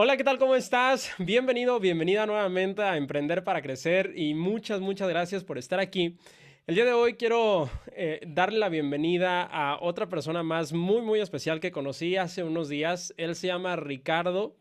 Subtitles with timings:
[0.00, 0.38] Hola, ¿qué tal?
[0.38, 1.10] ¿Cómo estás?
[1.18, 6.16] Bienvenido, bienvenida nuevamente a Emprender para Crecer y muchas, muchas gracias por estar aquí.
[6.68, 11.18] El día de hoy quiero eh, darle la bienvenida a otra persona más muy, muy
[11.18, 13.12] especial que conocí hace unos días.
[13.16, 14.54] Él se llama Ricardo.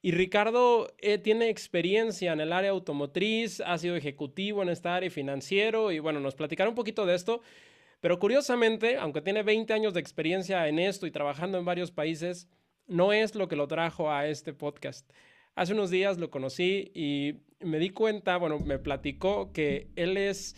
[0.00, 5.10] Y Ricardo eh, tiene experiencia en el área automotriz, ha sido ejecutivo en esta área
[5.10, 7.42] financiero y bueno, nos platicará un poquito de esto.
[8.00, 12.48] Pero curiosamente, aunque tiene 20 años de experiencia en esto y trabajando en varios países,
[12.88, 15.08] no es lo que lo trajo a este podcast.
[15.54, 20.56] Hace unos días lo conocí y me di cuenta, bueno, me platicó que él es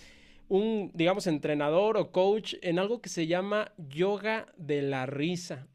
[0.48, 5.66] un, digamos, entrenador o coach en algo que se llama yoga de la risa.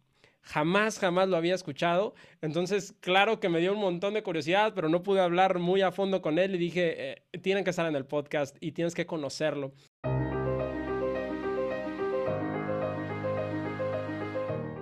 [0.42, 2.14] Jamás, jamás lo había escuchado.
[2.42, 5.92] Entonces, claro que me dio un montón de curiosidad, pero no pude hablar muy a
[5.92, 9.08] fondo con él y dije, eh, tienen que estar en el podcast y tienes que
[9.08, 9.74] conocerlo.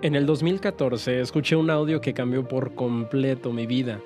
[0.04, 4.02] En el 2014 escuché un audio que cambió por completo mi vida.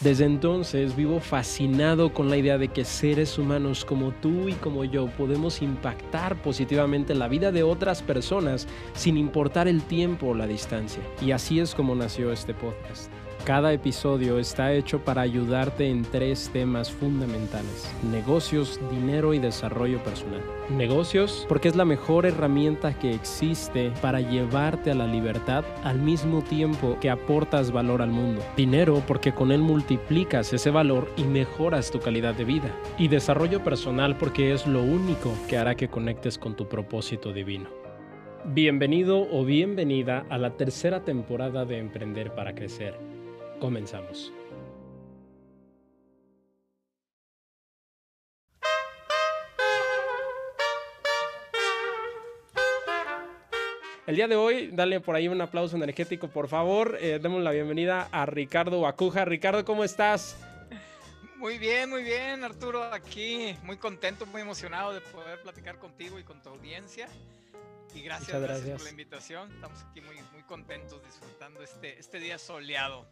[0.00, 4.84] Desde entonces vivo fascinado con la idea de que seres humanos como tú y como
[4.84, 10.46] yo podemos impactar positivamente la vida de otras personas sin importar el tiempo o la
[10.46, 11.02] distancia.
[11.20, 13.12] Y así es como nació este podcast.
[13.46, 17.94] Cada episodio está hecho para ayudarte en tres temas fundamentales.
[18.10, 20.42] Negocios, dinero y desarrollo personal.
[20.68, 26.42] Negocios porque es la mejor herramienta que existe para llevarte a la libertad al mismo
[26.42, 28.42] tiempo que aportas valor al mundo.
[28.56, 32.74] Dinero porque con él multiplicas ese valor y mejoras tu calidad de vida.
[32.98, 37.70] Y desarrollo personal porque es lo único que hará que conectes con tu propósito divino.
[38.44, 43.15] Bienvenido o bienvenida a la tercera temporada de Emprender para Crecer
[43.60, 44.32] Comenzamos.
[54.06, 56.96] El día de hoy, dale por ahí un aplauso energético, por favor.
[57.00, 59.24] Eh, demos la bienvenida a Ricardo Bacuja.
[59.24, 60.36] Ricardo, ¿cómo estás?
[61.36, 62.84] Muy bien, muy bien, Arturo.
[62.84, 67.08] Aquí muy contento, muy emocionado de poder platicar contigo y con tu audiencia.
[67.94, 68.76] Y gracias, gracias.
[68.76, 69.52] por la invitación.
[69.52, 73.08] Estamos aquí muy, muy contentos disfrutando este, este día soleado.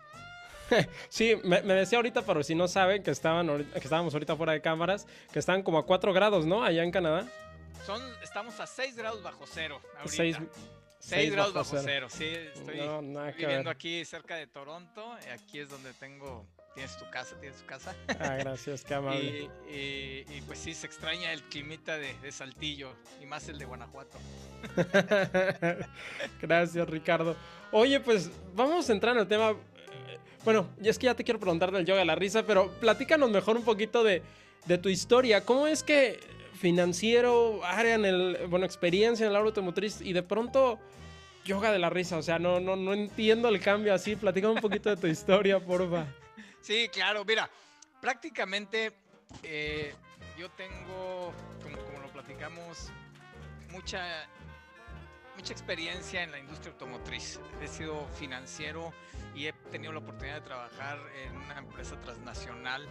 [1.09, 4.61] sí, me, decía ahorita, pero si no saben, que, estaban, que estábamos ahorita fuera de
[4.61, 6.65] cámaras, que están como a 4 grados, ¿no?
[6.65, 7.27] Allá en Canadá.
[7.85, 9.81] Son, estamos a 6 grados bajo cero.
[9.99, 10.41] Ahorita.
[11.07, 12.07] 6, grados bajo cero.
[12.09, 12.25] sí.
[12.25, 12.81] Estoy
[13.37, 15.15] viviendo aquí cerca de Toronto.
[15.33, 16.47] Aquí es donde tengo.
[16.75, 17.95] Tienes tu casa, tienes tu casa.
[18.19, 19.49] Ah, gracias, qué amable.
[19.71, 23.65] y, y, pues sí, se extraña el climita de, de Saltillo y más el de
[23.67, 24.19] Guanajuato.
[26.43, 27.37] gracias, Ricardo.
[27.71, 29.55] Oye, pues vamos a entrar en el tema
[30.45, 33.31] bueno, y es que ya te quiero preguntar del yoga de la risa, pero platícanos
[33.31, 34.23] mejor un poquito de,
[34.83, 35.45] tu historia.
[35.45, 36.21] ¿Cómo es que
[36.61, 40.79] financiero, área en el, bueno, experiencia en el automotriz y de pronto
[41.45, 42.19] yoga de la risa?
[42.19, 44.17] O sea, no, no, no entiendo el cambio así.
[44.17, 46.07] Platícame un poquito de tu historia, porfa.
[46.61, 47.51] Sí, claro, mira,
[48.01, 48.91] prácticamente
[49.43, 49.93] eh,
[50.39, 51.31] yo tengo,
[51.63, 52.91] como, como lo platicamos,
[53.71, 54.27] mucha
[55.37, 57.41] mucha experiencia en la industria automotriz.
[57.61, 58.93] He sido financiero
[59.35, 62.87] y he tenido la oportunidad de trabajar en una empresa transnacional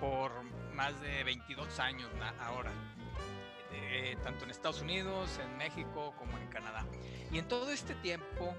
[0.00, 0.42] por
[0.74, 2.10] más de 22 años
[2.40, 2.72] ahora.
[3.72, 6.86] Eh, tanto en Estados Unidos, en México como en Canadá.
[7.32, 8.54] Y en todo este tiempo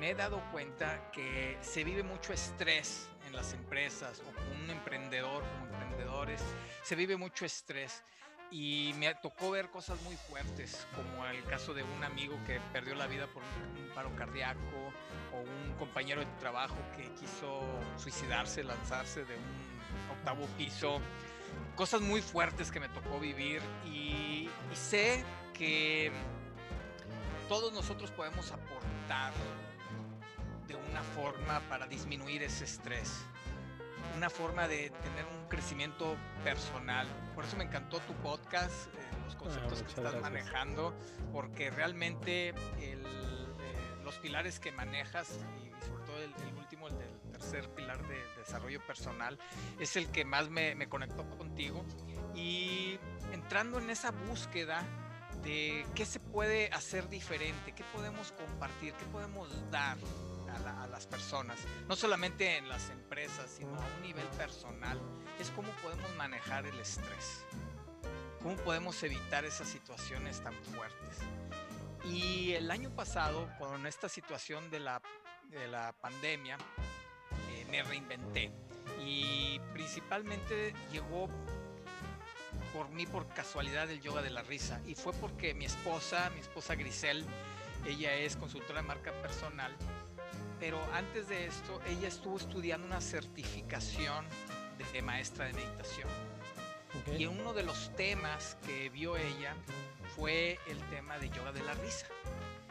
[0.00, 4.70] me he dado cuenta que se vive mucho estrés en las empresas o como un
[4.70, 6.42] emprendedor, como emprendedores,
[6.82, 8.02] se vive mucho estrés
[8.50, 12.94] y me tocó ver cosas muy fuertes, como el caso de un amigo que perdió
[12.94, 14.58] la vida por un, paro cardíaco
[15.32, 17.60] o un compañero de trabajo que quiso
[17.96, 21.00] suicidarse, lanzarse de un octavo piso.
[21.76, 26.10] Cosas muy fuertes que me tocó vivir y, y sé que
[27.48, 29.32] todos nosotros podemos aportar
[30.66, 33.24] de una forma para disminuir ese estrés
[34.16, 37.06] una forma de tener un crecimiento personal.
[37.34, 40.94] Por eso me encantó tu podcast, eh, los ah, conceptos que estás manejando,
[41.32, 43.02] porque realmente eh,
[44.04, 48.80] los pilares que manejas y sobre todo el, último, el del tercer pilar de, desarrollo
[48.86, 49.38] personal,
[49.80, 51.84] es el que más me, me conectó contigo.
[52.34, 52.98] Y
[53.32, 54.82] entrando en esa búsqueda
[55.42, 59.96] de qué se puede hacer diferente, qué podemos compartir, qué podemos dar
[60.54, 61.58] a, las personas,
[61.88, 65.00] no solamente en las empresas, sino a un nivel personal,
[65.40, 67.44] es cómo podemos manejar el estrés,
[68.42, 71.18] cómo podemos evitar esas situaciones tan fuertes.
[72.04, 75.02] Y el año pasado, con esta situación de la,
[75.50, 76.58] de la pandemia,
[77.50, 78.52] eh, me reinventé
[79.04, 81.28] y principalmente llegó
[82.72, 86.40] por mí por casualidad el yoga de la risa y fue porque mi esposa, mi
[86.40, 87.24] esposa Grisel,
[87.86, 89.74] ella es consultora de marca personal
[90.64, 94.24] pero antes de esto, ella estuvo estudiando una certificación
[94.94, 96.08] de, maestra de meditación.
[97.18, 99.54] Y uno de los temas que vio ella
[100.16, 102.06] fue el tema de yoga de la risa.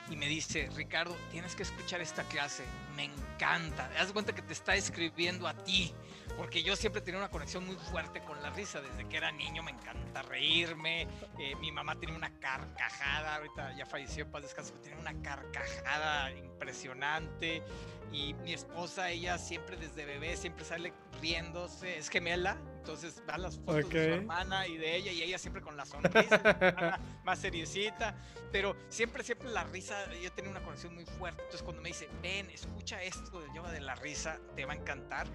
[0.10, 2.64] Y me dice, Ricardo, tienes que escuchar esta clase,
[2.96, 3.88] me encanta.
[4.00, 5.94] Haz cuenta que te está escribiendo a ti
[6.38, 8.82] porque yo siempre tenía una conexión muy fuerte con la risa.
[8.82, 11.08] Desde que era niño me encanta reírme.
[11.40, 17.64] Eh, mi mamá tenía una carcajada, ahorita ya falleció, paz descanso, tenía una carcajada impresionante.
[18.12, 23.58] Y mi esposa, ella siempre desde bebé, siempre sale riéndose, es gemela, entonces van las
[23.58, 28.16] fotos de su hermana y de ella, y ella siempre con la sonrisa, más seriecita,
[28.52, 31.42] pero siempre, siempre la risa, yo tenía una conexión muy fuerte.
[31.42, 34.76] Entonces cuando me dice, ven, escucha esto del yoga de la risa, te va a
[34.76, 35.28] encantar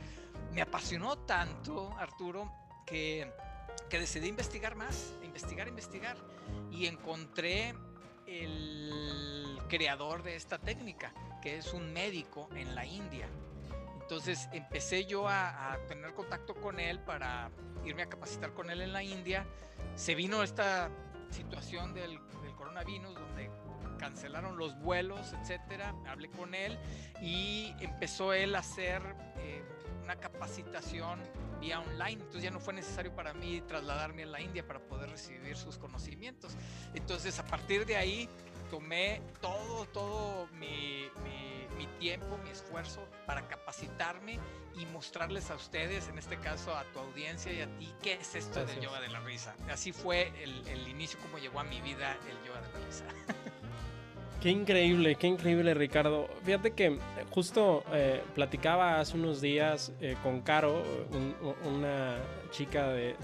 [0.53, 2.51] me apasionó tanto, Arturo,
[2.87, 3.31] que,
[3.89, 6.17] que decidí investigar más, investigar, investigar.
[6.71, 7.75] Y encontré
[8.27, 11.13] el creador de esta técnica,
[11.43, 13.29] que es un médico en la India.
[14.09, 17.51] Entonces empecé yo a, tener contacto con él para
[17.85, 19.47] irme a capacitar con él en la India.
[19.97, 20.89] Se vino esta
[21.29, 22.19] situación del,
[22.57, 23.51] coronavirus donde
[23.99, 25.95] cancelaron los vuelos, etcétera.
[26.07, 26.79] Hablé con él
[27.21, 29.03] y empezó él a hacer
[29.37, 29.63] eh,
[30.03, 31.21] una capacitación
[31.61, 35.11] vía online, entonces ya no fue necesario para mí trasladarme a la India para poder
[35.11, 36.57] recibir sus conocimientos.
[36.95, 38.27] Entonces a partir de ahí
[38.71, 44.39] tomé todo, todo mi, mi, tiempo, mi esfuerzo para capacitarme
[44.77, 48.35] y mostrarles a ustedes, en este caso a tu audiencia y a ti, qué es
[48.35, 49.55] esto del yoga de la risa.
[49.71, 53.05] Así fue el, el inicio, como llegó a mi vida el yoga de la risa.
[54.41, 56.29] Qué increíble, qué increíble Ricardo.
[56.45, 56.97] Fíjate que
[57.31, 60.85] justo eh, platicaba hace unos días eh, con Caro,
[61.65, 62.19] una
[62.53, 63.17] chica de,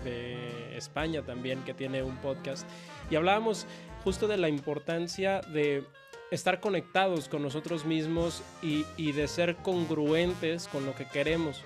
[0.77, 2.67] España también que tiene un podcast,
[3.11, 3.65] y hablábamos
[4.03, 5.85] justo de la importancia de
[6.31, 11.63] estar conectados con nosotros mismos y, y de ser congruentes con lo que queremos.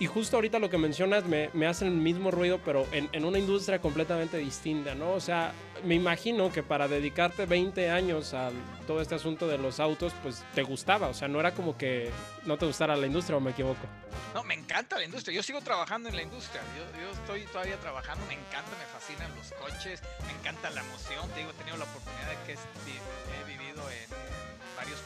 [0.00, 3.24] Y justo ahorita lo que mencionas me, me hace el mismo ruido, pero en, en,
[3.24, 5.12] una industria completamente distinta, ¿no?
[5.12, 5.52] O sea,
[5.84, 8.50] me imagino que para dedicarte 20 años a
[8.88, 12.10] todo este asunto de los autos, pues te gustaba, o sea, no era como que
[12.44, 13.86] no te gustara la industria o me equivoco.
[14.34, 17.76] No, me encanta la industria, yo sigo trabajando en la industria, yo, yo estoy todavía
[17.76, 21.76] trabajando, me encanta, me fascinan los coches, me encanta la emoción, te digo, he tenido
[21.76, 24.10] la oportunidad de que he vivido en,
[24.76, 24.98] varios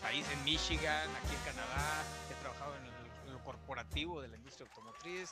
[0.00, 2.91] países, en Michigan, aquí en Canadá, he trabajado en
[3.42, 5.30] corporativo de la industria automotriz.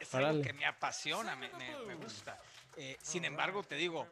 [0.00, 2.38] Es algo que me apasiona, me, gusta.
[2.76, 4.06] Eh, sin embargo, te digo,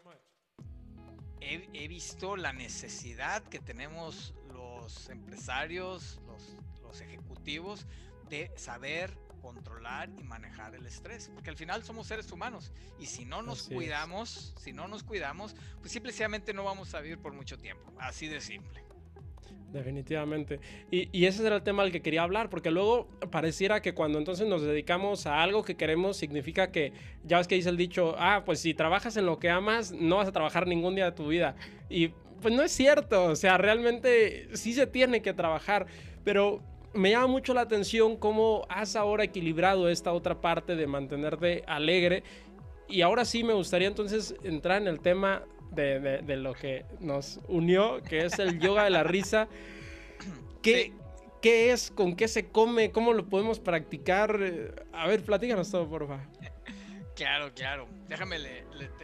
[1.40, 7.86] he, visto la necesidad que tenemos los empresarios, los, los ejecutivos,
[8.28, 13.26] de saber controlar y manejar el estrés, porque al final somos seres humanos y si
[13.26, 17.58] no nos cuidamos, si no nos cuidamos, pues simplemente no vamos a vivir por mucho
[17.58, 18.82] tiempo, así de simple.
[19.74, 20.60] Definitivamente.
[20.92, 24.46] Y, ese era el tema al que quería hablar, porque luego pareciera que cuando entonces
[24.46, 26.92] nos dedicamos a algo que queremos, significa que,
[27.24, 30.18] ya ves que dice el dicho, ah, pues si trabajas en lo que amas, no
[30.18, 31.56] vas a trabajar ningún día de tu vida.
[31.90, 35.86] Y pues no es cierto, o sea, realmente sí se tiene que trabajar,
[36.22, 36.62] pero
[36.92, 42.22] me llama mucho la atención cómo has ahora equilibrado esta otra parte de mantenerte alegre.
[42.86, 45.42] Y ahora sí me gustaría entonces entrar en el tema
[45.74, 49.48] de, lo que nos unió, que es el yoga de la risa.
[50.62, 50.92] ¿Qué,
[51.42, 51.90] ¿Qué es?
[51.90, 52.90] ¿Con qué se come?
[52.90, 54.40] ¿Cómo lo podemos practicar?
[54.92, 56.24] A ver, platícanos todo, por favor.
[57.14, 57.86] Claro, claro.
[58.08, 58.38] Déjame,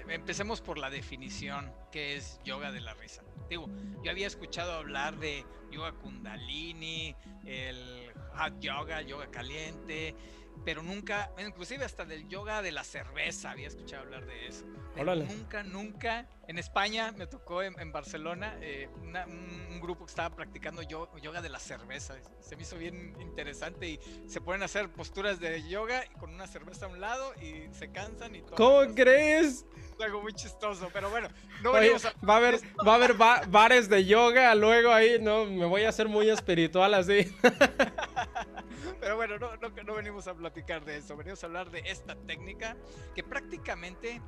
[0.09, 3.23] empecemos por la definición, que es yoga de la risa.
[3.49, 3.69] Digo,
[4.03, 7.15] yo había escuchado hablar de yoga kundalini,
[7.47, 10.15] el hot yoga, yoga caliente,
[10.65, 14.65] pero nunca, inclusive hasta del yoga de la cerveza había escuchado hablar de eso.
[14.97, 16.29] Nunca, nunca.
[16.47, 21.59] En España me tocó en, Barcelona eh, un, grupo que estaba practicando yoga, de la
[21.59, 22.17] cerveza.
[22.41, 26.87] Se me hizo bien interesante y se pueden hacer posturas de yoga con una cerveza
[26.87, 28.57] a un lado y se cansan y todo.
[28.57, 29.65] ¿Cómo crees?
[30.05, 31.29] Algo muy chistoso, pero bueno,
[31.63, 32.13] no venimos a...
[32.27, 35.89] Va a haber, va a haber bares de yoga, luego ahí, no, me voy a
[35.91, 37.33] hacer muy espiritual así.
[39.01, 42.15] Pero bueno, no, no, no venimos a platicar de eso, venimos a hablar de esta
[42.15, 42.77] técnica
[43.15, 44.21] que prácticamente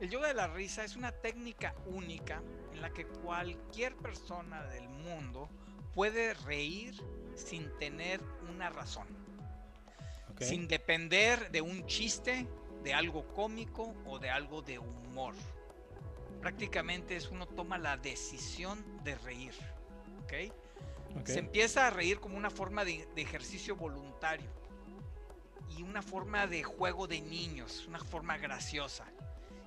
[0.00, 2.42] el yoga de la risa es una técnica única
[2.72, 5.48] en la que cualquier persona del mundo
[5.94, 6.94] puede reír
[7.34, 8.20] sin tener
[8.52, 9.06] una razón.
[10.40, 12.46] Sin depender de un chiste,
[12.84, 15.34] de algo cómico o de algo de humor.
[16.40, 19.54] Prácticamente es uno toma la decisión de reír.
[21.24, 24.50] Se empieza a reír como una forma de, ejercicio voluntario
[25.76, 29.06] y una forma de juego de niños, una forma graciosa.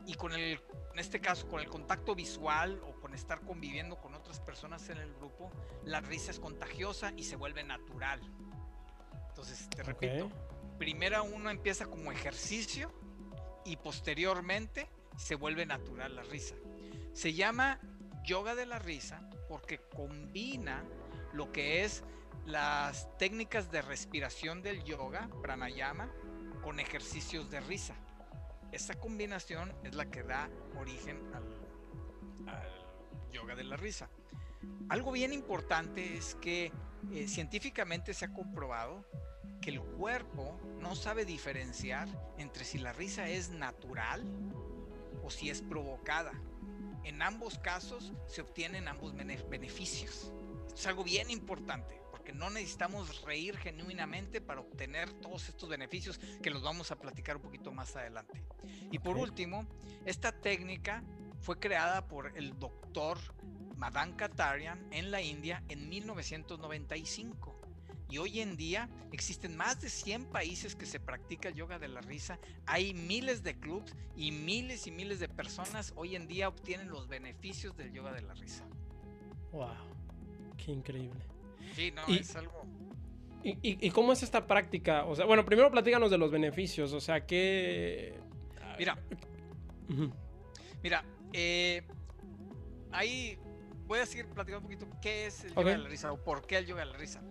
[0.06, 0.62] Y con el,
[0.94, 4.98] en este caso, con el contacto visual o con estar conviviendo con otras personas en
[4.98, 5.52] el grupo,
[5.84, 8.22] la risa es contagiosa y se vuelve natural.
[9.30, 10.30] Entonces, te repito,
[10.78, 12.92] primero uno empieza como ejercicio
[13.68, 16.56] y posteriormente se vuelve natural la risa.
[17.14, 17.80] Se llama
[18.24, 20.84] yoga de la risa porque combina
[21.34, 22.04] lo que es
[22.46, 26.10] las técnicas de respiración del yoga, pranayama,
[26.64, 27.96] con ejercicios de risa.
[28.72, 31.46] Esa combinación es la que da origen al,
[33.32, 34.10] yoga de la risa.
[34.90, 36.72] Algo bien importante es que
[37.12, 39.06] eh, científicamente se ha comprobado
[39.62, 44.24] que el cuerpo no sabe diferenciar entre si la risa es natural
[45.24, 46.32] o si es provocada.
[47.04, 50.32] En ambos casos se obtienen ambos beneficios.
[50.68, 56.20] Esto es algo bien importante porque no necesitamos reír genuinamente para obtener todos estos beneficios
[56.42, 58.44] que los vamos a platicar un poquito más adelante.
[58.92, 59.66] Y por último,
[60.06, 61.04] esta técnica
[61.40, 63.18] fue creada por el doctor
[63.78, 67.57] Madan Katarian en la India en 1995.
[68.10, 71.90] Y hoy en día existen más de 100 países que se practica el yoga de
[71.90, 72.40] la risa.
[72.66, 77.08] Hay miles de clubs y miles y miles de personas hoy en día obtienen los
[77.08, 78.66] beneficios del yoga de la risa.
[79.52, 79.70] ¡Wow!
[80.58, 81.20] ¡Qué increíble!
[81.76, 82.66] Sí, no, es algo...
[83.44, 85.06] ¿Y, cómo es esta práctica?
[85.06, 86.92] O sea, bueno, primero platícanos de los beneficios.
[86.94, 88.20] O sea, ¿qué...?
[88.78, 88.98] Mira.
[90.84, 91.84] Mira, eh,
[92.92, 93.38] ahí
[93.86, 96.46] voy a seguir platicando un poquito qué es el yoga de la risa o por
[96.46, 97.22] qué el yoga de la risa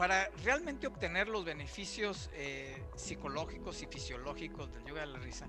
[0.00, 5.46] para realmente obtener los beneficios eh, psicológicos y fisiológicos del yoga de la risa,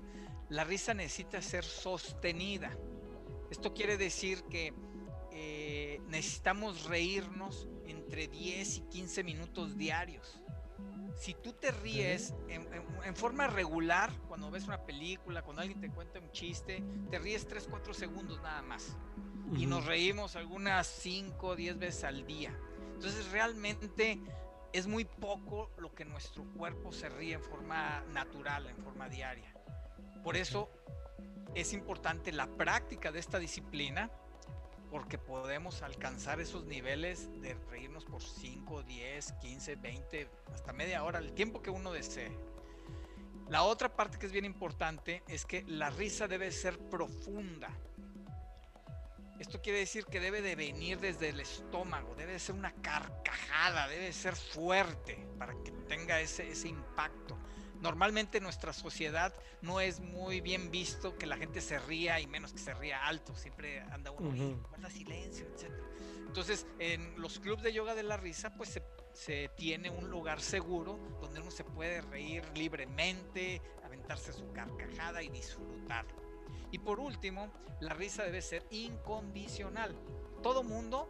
[0.50, 2.70] la risa necesita ser sostenida.
[3.50, 4.74] Esto quiere decir que
[5.30, 10.42] eh, necesitamos reírnos entre 10 y 15 minutos diarios.
[11.16, 16.20] Si tú te ríes en, forma regular, cuando ves una película, cuando alguien te cuenta
[16.20, 18.98] un chiste, te ríes 3, 4 segundos nada más.
[19.56, 22.54] Y nos reímos algunas 5 o 10 veces al día.
[23.02, 24.20] Entonces realmente
[24.72, 29.52] es muy poco lo que nuestro cuerpo se ríe en forma natural, en forma diaria.
[30.24, 30.70] Por eso
[31.54, 34.10] es importante la práctica de esta disciplina,
[34.90, 41.18] porque podemos alcanzar esos niveles de reírnos por 5, 10, 15, 20, hasta media hora,
[41.18, 42.30] el tiempo que uno desee.
[43.48, 47.70] La otra parte que es bien importante es que la risa debe ser profunda.
[49.42, 53.88] Esto quiere decir que debe de venir desde el estómago, debe de ser una carcajada,
[53.88, 57.36] debe ser fuerte para que tenga ese, ese impacto.
[57.80, 62.28] Normalmente en nuestra sociedad no es muy bien visto que la gente se ría y
[62.28, 65.72] menos que se ría alto, siempre anda uno, guarda silencio, etc.
[66.24, 70.40] Entonces en los clubes de yoga de la risa pues se, se tiene un lugar
[70.40, 76.31] seguro donde uno se puede reír libremente, aventarse su carcajada y disfrutarlo.
[76.72, 79.94] Y por último, la risa debe ser incondicional.
[80.42, 81.06] Todo mundo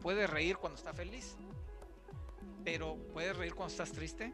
[0.00, 1.36] puede reír cuando está feliz,
[2.64, 4.32] pero ¿puedes reír cuando estás triste?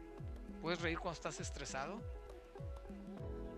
[0.61, 1.99] ¿Puedes reír cuando estás estresado?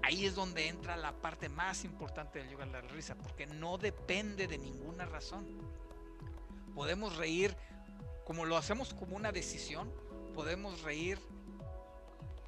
[0.04, 4.48] Ahí es donde entra la parte más importante del yoga la risa, porque no depende
[4.48, 5.46] de ninguna razón.
[6.76, 7.58] Podemos reír
[8.24, 9.92] como lo hacemos como una decisión,
[10.34, 11.20] podemos reír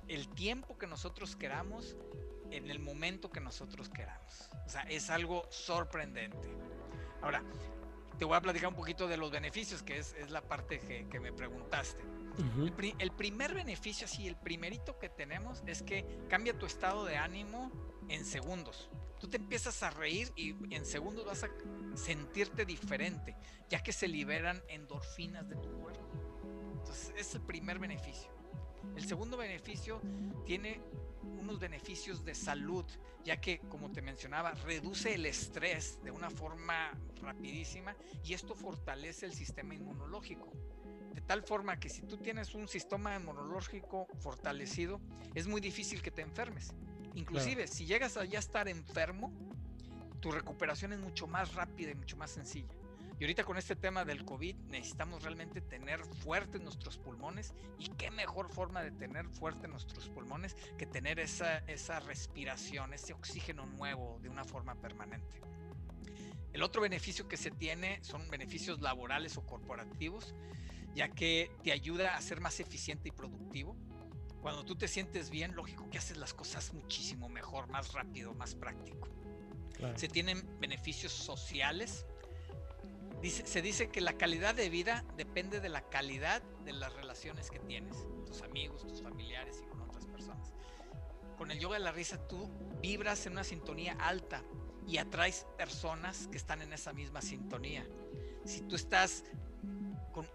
[0.07, 1.95] el tiempo que nosotros queramos
[2.51, 4.49] en el momento que nosotros queramos.
[4.65, 6.49] O sea, es algo sorprendente.
[7.21, 7.43] Ahora,
[8.17, 11.31] te voy a platicar un poquito de los beneficios, que es, la parte que, me
[11.31, 12.03] preguntaste.
[12.99, 17.71] el, primer beneficio, así, el primerito que tenemos es que cambia tu estado de ánimo
[18.09, 18.89] en segundos.
[19.19, 21.49] Tú te empiezas a reír y en segundos vas a
[21.95, 23.35] sentirte diferente,
[23.69, 26.07] ya que se liberan endorfinas de tu cuerpo.
[26.79, 28.36] Entonces, es el primer beneficio.
[28.95, 30.01] El segundo beneficio
[30.45, 30.81] tiene
[31.39, 32.85] unos beneficios de salud,
[33.23, 36.91] ya que, como te mencionaba, reduce el estrés de una forma
[37.21, 40.51] rapidísima y esto fortalece el sistema inmunológico.
[41.13, 45.01] De tal forma que si tú tienes un sistema inmunológico fortalecido,
[45.35, 46.73] es muy difícil que te enfermes.
[47.15, 49.33] Inclusive, si llegas a ya estar enfermo,
[50.19, 52.73] tu recuperación es mucho más rápida y mucho más sencilla.
[53.19, 58.11] Y ahorita con este tema del COVID necesitamos realmente tener fuertes nuestros pulmones y qué
[58.11, 64.19] mejor forma de tener fuertes nuestros pulmones que tener esa, esa respiración, ese oxígeno nuevo
[64.21, 65.41] de una forma permanente.
[66.53, 70.35] El otro beneficio que se tiene son beneficios laborales o corporativos,
[70.93, 73.75] ya que te ayuda a ser más eficiente y productivo.
[74.41, 78.55] Cuando tú te sientes bien, lógico que haces las cosas muchísimo mejor, más rápido, más
[78.55, 79.07] práctico.
[79.95, 82.07] Se tienen beneficios sociales,
[83.23, 87.59] se dice que la calidad de vida depende de la calidad de las relaciones que
[87.59, 90.53] tienes, tus amigos, tus familiares y con otras personas.
[91.37, 92.49] Con el yoga de la risa tú
[92.81, 94.43] vibras en una sintonía alta
[94.87, 97.85] y atraes personas que están en esa misma sintonía.
[98.45, 99.23] Si tú estás
[100.13, 100.27] con,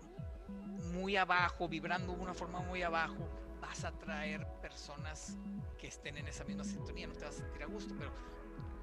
[0.92, 3.28] muy abajo, vibrando de una forma muy abajo,
[3.60, 5.36] vas a atraer personas
[5.78, 8.12] que estén en esa misma sintonía, no te vas a sentir a gusto, pero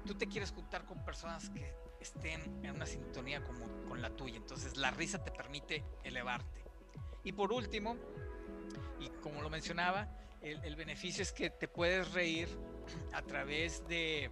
[0.06, 4.36] tú te quieres juntar con personas que estén en una sintonía como con la tuya,
[4.36, 6.64] entonces la risa te permite elevarte.
[7.24, 7.96] Y por último,
[8.98, 10.08] y como lo mencionaba,
[10.40, 12.48] el, beneficio es que te puedes reír
[13.12, 14.30] a través de,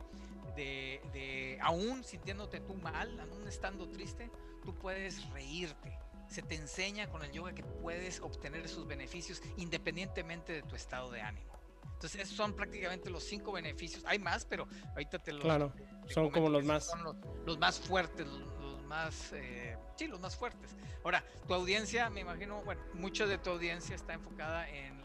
[0.57, 4.31] de, de, aún sintiéndote tú mal, aún estando triste,
[4.65, 5.99] tú puedes reírte.
[6.29, 11.11] Se te enseña con el yoga que puedes obtener esos beneficios independientemente de tu estado
[11.11, 11.58] de ánimo.
[11.99, 14.05] Entonces, esos son prácticamente los cinco beneficios.
[14.07, 15.43] Hay más, pero ahorita te los.
[15.43, 15.73] Claro,
[16.07, 16.85] son como los más.
[16.85, 17.03] Son
[17.45, 19.33] los, más fuertes, los, más.
[19.33, 20.77] Eh, sí, los más fuertes.
[21.03, 24.97] Ahora, tu audiencia, me imagino, bueno, mucha de tu audiencia está enfocada en,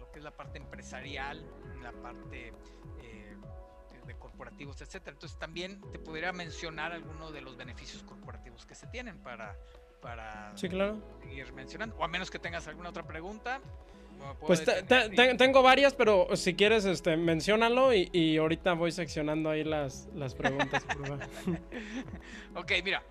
[0.00, 2.52] lo que es la parte empresarial, en la parte.
[3.00, 3.36] Eh,
[4.04, 5.12] de corporativos, etcétera.
[5.12, 9.54] Entonces también te podría mencionar algunos de los beneficios corporativos que se tienen para,
[10.00, 11.00] para sí, claro.
[11.20, 11.94] seguir mencionando.
[11.96, 13.60] O a menos que tengas alguna otra pregunta.
[14.40, 14.64] Pues
[15.36, 20.84] tengo varias, pero si quieres, este, menciónalo y, ahorita voy seccionando ahí las, las preguntas.
[22.54, 23.02] ok, mira,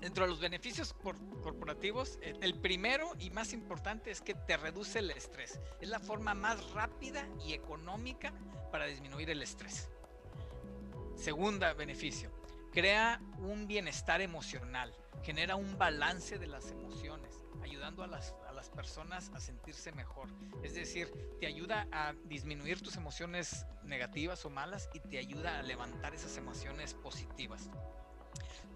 [0.00, 0.94] dentro de los beneficios
[1.42, 5.60] corporativos, el primero y más importante es que te reduce el estrés.
[5.80, 8.32] Es la forma más rápida y económica
[8.70, 9.88] para disminuir el estrés.
[11.16, 12.30] Segunda beneficio,
[12.78, 14.94] crea un bienestar emocional,
[15.24, 18.36] genera un balance de las emociones, ayudando a las,
[18.72, 20.28] personas a sentirse mejor.
[20.62, 25.62] Es decir, te ayuda a disminuir tus emociones negativas o malas y te ayuda a
[25.62, 27.68] levantar esas emociones positivas.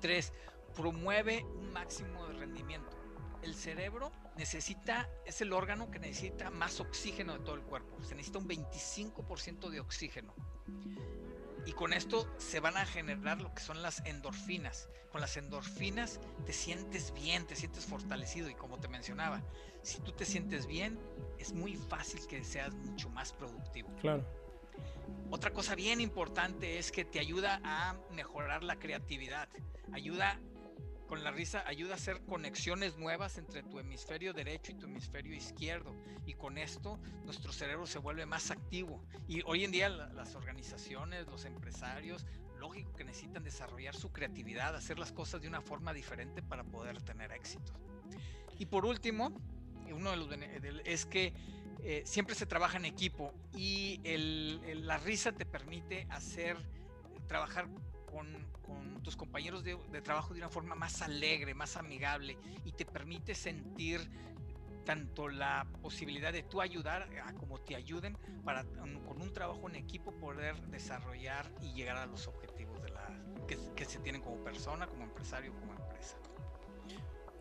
[0.00, 0.32] Tres,
[0.74, 2.96] promueve un máximo de rendimiento.
[3.42, 8.02] El cerebro necesita, es el órgano que necesita más oxígeno de todo el cuerpo.
[8.02, 10.34] Se necesita un 25% de oxígeno.
[11.64, 14.88] Y con esto se van a generar lo que son las endorfinas.
[15.10, 19.42] Con las endorfinas te sientes bien, te sientes fortalecido y como te mencionaba,
[19.82, 20.98] si tú te sientes bien,
[21.38, 23.94] es muy fácil que seas mucho más productivo.
[24.00, 24.26] Claro.
[25.30, 29.48] Otra cosa bien importante es que te ayuda a mejorar la creatividad,
[29.92, 30.40] ayuda
[31.12, 35.34] con la risa ayuda a hacer conexiones nuevas entre tu hemisferio derecho y tu hemisferio
[35.34, 35.94] izquierdo.
[36.24, 39.04] Y con esto nuestro cerebro se vuelve más activo.
[39.28, 42.24] Y hoy en día las organizaciones, los empresarios,
[42.58, 47.02] lógico que necesitan desarrollar su creatividad, hacer las cosas de una forma diferente para poder
[47.02, 47.74] tener éxito.
[48.58, 49.38] Y por último,
[49.92, 50.30] uno de los
[50.86, 51.34] es que
[51.82, 54.00] eh, siempre se trabaja en equipo y
[54.82, 56.56] la risa te permite hacer
[57.28, 57.68] trabajar
[58.12, 58.52] con,
[59.02, 64.00] tus compañeros de, trabajo de una forma más alegre, más amigable y te permite sentir
[64.84, 70.12] tanto la posibilidad de tú ayudar como te ayuden para con un trabajo en equipo
[70.12, 73.08] poder desarrollar y llegar a los objetivos de la,
[73.46, 76.16] que, se tienen como persona, como empresario, como empresa.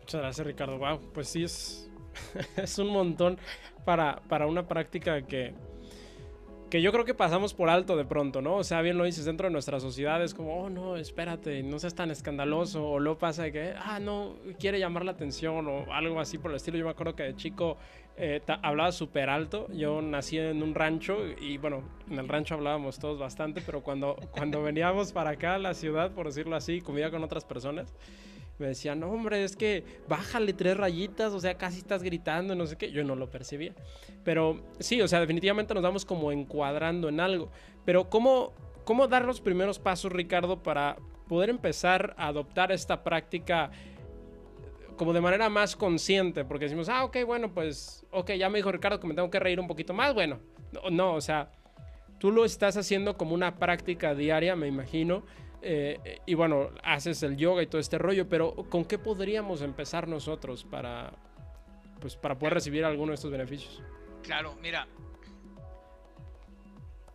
[0.00, 0.78] Muchas gracias Ricardo.
[0.78, 1.90] Wow, pues sí es,
[2.56, 3.38] es un montón
[3.84, 5.54] para, para una práctica que,
[6.72, 8.56] que yo creo que pasamos por alto de pronto, ¿no?
[8.56, 11.78] O sea, bien lo dices, dentro de nuestra sociedad es como, oh, no, espérate, no
[11.78, 15.92] seas tan escandaloso, o lo pasa de que, ah, no, quiere llamar la atención, o
[15.92, 16.78] algo así por el estilo.
[16.78, 17.76] Yo me acuerdo que de chico
[18.16, 22.98] eh, hablaba súper alto, yo nací en un rancho, y bueno, en el rancho hablábamos
[22.98, 27.10] todos bastante, pero cuando, cuando veníamos para acá a la ciudad, por decirlo así, comía
[27.10, 27.92] con otras personas,
[28.58, 32.66] me decían, no, hombre, es que bájale tres rayitas, o sea, casi estás gritando, no
[32.66, 32.92] sé qué.
[32.92, 33.74] Yo no lo percibía.
[34.24, 37.50] Pero sí, o sea, definitivamente nos vamos como encuadrando en algo.
[37.84, 38.52] Pero ¿cómo,
[38.84, 40.96] cómo dar los primeros pasos, Ricardo, para
[41.28, 43.70] poder empezar a adoptar esta práctica
[44.96, 46.44] como de manera más consciente?
[46.44, 49.40] Porque decimos, ah, ok, bueno, pues, ok, ya me dijo Ricardo que me tengo que
[49.40, 50.14] reír un poquito más.
[50.14, 50.38] Bueno,
[50.72, 51.50] no, no o sea,
[52.18, 55.24] tú lo estás haciendo como una práctica diaria, me imagino.
[55.64, 60.08] Eh, y bueno, haces el yoga y todo este rollo, pero ¿con qué podríamos empezar
[60.08, 61.12] nosotros para,
[62.00, 63.80] pues, para poder recibir alguno de estos beneficios?
[64.24, 64.88] Claro, mira,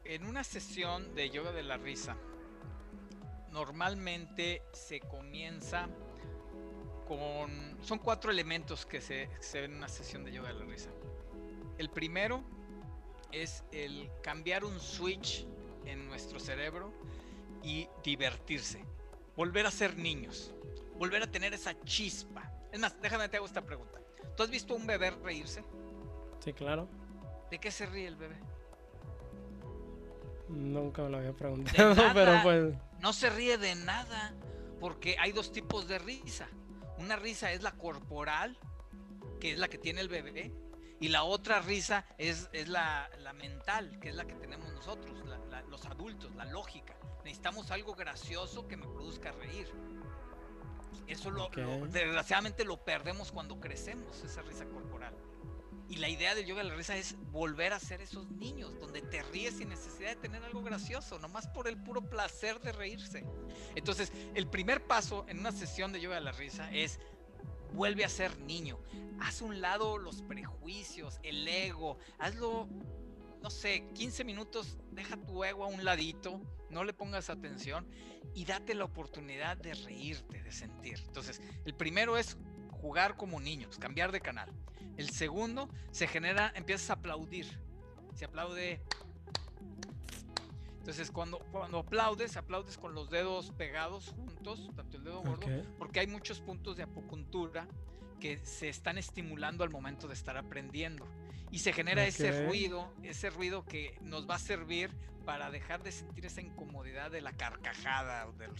[0.06, 2.16] en una sesión de yoga de la risa,
[3.52, 5.90] normalmente se comienza
[7.06, 7.78] con...
[7.82, 10.90] Son cuatro elementos que se, se ven en una sesión de yoga de la risa.
[11.78, 12.42] El primero
[13.34, 15.46] es el cambiar un switch
[15.86, 16.94] en nuestro cerebro
[17.64, 18.84] y divertirse.
[19.36, 20.54] Volver a ser niños.
[20.98, 22.52] Volver a tener esa chispa.
[22.72, 24.00] Es más, déjame te hago esta pregunta.
[24.36, 25.64] ¿Tú has visto un bebé reírse?
[26.44, 26.88] Sí, claro.
[27.50, 28.38] ¿De qué se ríe el bebé?
[30.50, 32.76] Nunca me lo había preguntado, pero pues.
[33.00, 34.34] No se ríe de nada,
[34.80, 36.48] porque hay dos tipos de risa.
[36.98, 38.58] Una risa es la corporal,
[39.40, 40.52] que es la que tiene el bebé,
[41.00, 45.16] y la otra risa es, es la, mental, que es la que tenemos nosotros,
[45.70, 49.68] los adultos, la lógica Necesitamos algo gracioso que me produzca reír.
[51.08, 51.50] Eso lo,
[51.90, 55.14] desgraciadamente lo perdemos cuando crecemos, esa risa corporal.
[55.90, 59.02] Y la idea del yoga de la risa es volver a ser esos niños, donde
[59.02, 63.26] te ríes sin necesidad de tener algo gracioso, nomás por el puro placer de reírse.
[63.76, 66.98] Entonces, el primer paso en una sesión de yoga de la risa es
[67.74, 68.80] vuelve a ser niño.
[69.20, 72.70] Haz un lado los prejuicios, el ego, hazlo,
[73.42, 77.88] no sé, 15 minutos, deja tu ego a un ladito, no le pongas atención
[78.34, 81.00] y date la oportunidad de reírte, de sentir.
[81.08, 82.38] Entonces, el primero es
[82.72, 84.52] jugar como niños, cambiar de canal.
[84.98, 87.60] El segundo, se genera, empiezas a aplaudir.
[88.16, 88.82] Se aplaude.
[90.80, 95.48] Entonces, cuando, cuando aplaudes, aplaudes con los dedos pegados juntos, tanto el dedo gordo,
[95.78, 97.68] porque hay muchos puntos de apopuntura
[98.20, 101.08] que se están estimulando al momento de estar aprendiendo.
[101.52, 104.92] Y se genera ese ruido, ese ruido que nos va a servir
[105.26, 108.52] para dejar de sentir esa incomodidad de la carcajada del,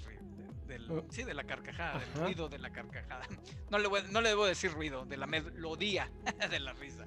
[0.68, 1.06] del, oh.
[1.10, 3.26] sí, de la carcajada, del ruido de la carcajada.
[3.70, 6.12] No le, no le debo decir ruido, de la melodía
[6.50, 7.06] de la risa.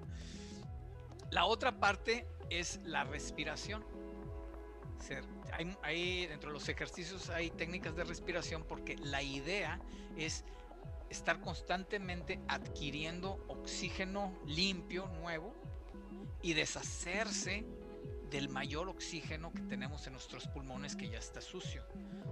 [1.31, 3.85] La otra parte es la respiración.
[5.53, 9.81] Hay, hay, dentro de los ejercicios hay técnicas de respiración porque la idea
[10.17, 10.45] es
[11.11, 15.55] estar constantemente adquiriendo oxígeno limpio, nuevo,
[16.42, 17.66] y deshacerse
[18.31, 21.85] del mayor oxígeno que tenemos en nuestros pulmones que ya está sucio.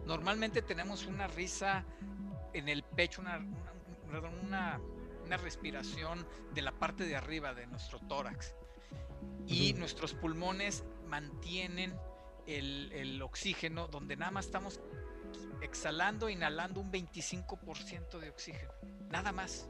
[0.06, 1.84] Normalmente tenemos una risa
[2.52, 3.44] en el pecho, una,
[4.44, 4.80] una,
[5.24, 8.54] una, respiración de la parte de arriba de nuestro tórax.
[9.46, 11.98] Y nuestros pulmones mantienen
[12.46, 14.80] el, el, oxígeno donde nada más estamos
[15.60, 18.72] exhalando, inhalando un 25% de oxígeno.
[19.10, 19.68] Nada más.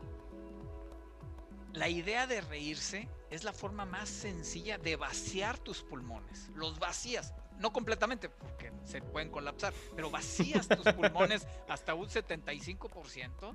[1.72, 6.48] La idea de reírse es la forma más sencilla de vaciar tus pulmones.
[6.54, 13.54] Los vacías, no completamente porque se pueden colapsar, pero vacías tus pulmones hasta un 75%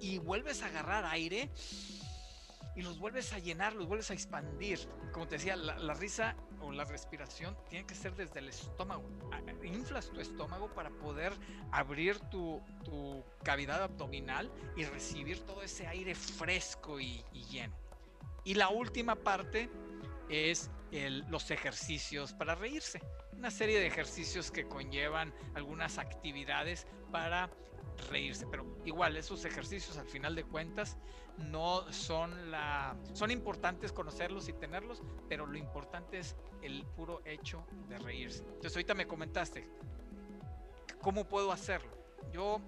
[0.00, 1.50] y vuelves a agarrar aire
[2.78, 4.78] y los vuelves a llenar, los vuelves a expandir.
[5.10, 9.02] Como te decía, la, risa o la respiración tiene que ser desde el estómago.
[9.64, 11.32] Inflas tu estómago para poder
[11.72, 12.62] abrir tu,
[13.42, 17.74] cavidad abdominal y recibir todo ese aire fresco y, lleno.
[18.44, 19.68] Y la última parte
[20.28, 20.70] es
[21.28, 23.02] los ejercicios para reírse.
[23.32, 27.50] Una serie de ejercicios que conllevan algunas actividades para
[27.98, 28.46] reírse.
[28.50, 30.96] Pero igual, esos ejercicios al final de cuentas
[31.38, 32.96] no son la...
[33.12, 38.42] Son importantes conocerlos y tenerlos, pero lo importante es el puro hecho de reírse.
[38.44, 39.68] Entonces ahorita me comentaste,
[41.00, 41.90] ¿cómo puedo hacerlo?
[42.32, 42.60] Yo,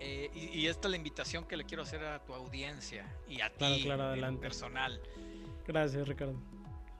[0.00, 3.50] eh, y, esta es la invitación que le quiero hacer a tu audiencia y a
[3.50, 5.00] ti En personal.
[5.66, 6.34] Gracias, Ricardo.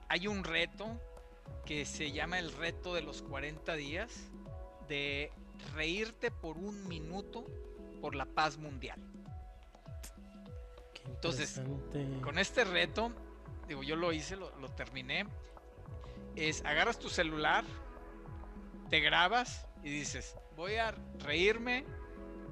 [0.07, 0.99] Hay un reto
[1.65, 4.31] que se llama el reto de los 40 días
[4.87, 5.31] de
[5.73, 7.45] reírte por un minuto
[8.01, 8.99] por la paz mundial.
[11.05, 11.61] Entonces,
[12.21, 13.11] con este reto,
[13.67, 15.25] digo, yo lo hice, lo, terminé,
[16.35, 17.63] es agarras tu celular,
[18.89, 21.85] te grabas y dices, voy a reírme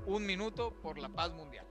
[0.05, 1.65] un minuto por la paz mundial.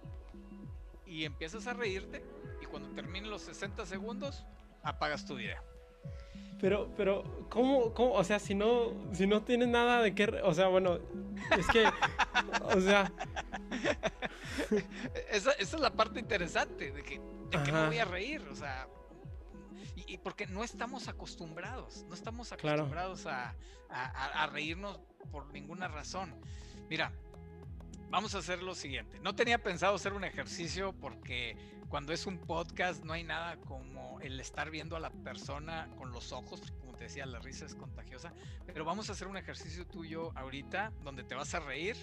[1.06, 2.24] Y empiezas a reírte
[2.62, 4.44] y cuando terminen los 60 segundos,
[4.82, 5.62] apagas tu video.
[6.60, 8.12] Pero, pero, ¿cómo, cómo?
[8.12, 10.98] O sea, si no, si no tienes nada de qué, o sea, bueno,
[11.58, 11.86] es que,
[12.64, 13.10] o sea...
[15.32, 17.18] esa, esa, es la parte interesante, de que,
[17.50, 18.88] de que me voy a reír, o sea,
[19.94, 23.54] y, porque no estamos acostumbrados, no estamos acostumbrados a,
[23.88, 25.00] a, a reírnos
[25.32, 26.34] por ninguna razón.
[26.90, 27.12] Mira,
[28.10, 29.18] vamos a hacer lo siguiente.
[29.20, 31.56] No tenía pensado hacer un ejercicio porque
[31.88, 36.12] cuando es un podcast no hay nada como el estar viendo a la persona con
[36.12, 38.32] los ojos, como te decía, la risa es contagiosa,
[38.66, 41.96] pero vamos a hacer un ejercicio tuyo ahorita donde te vas a reír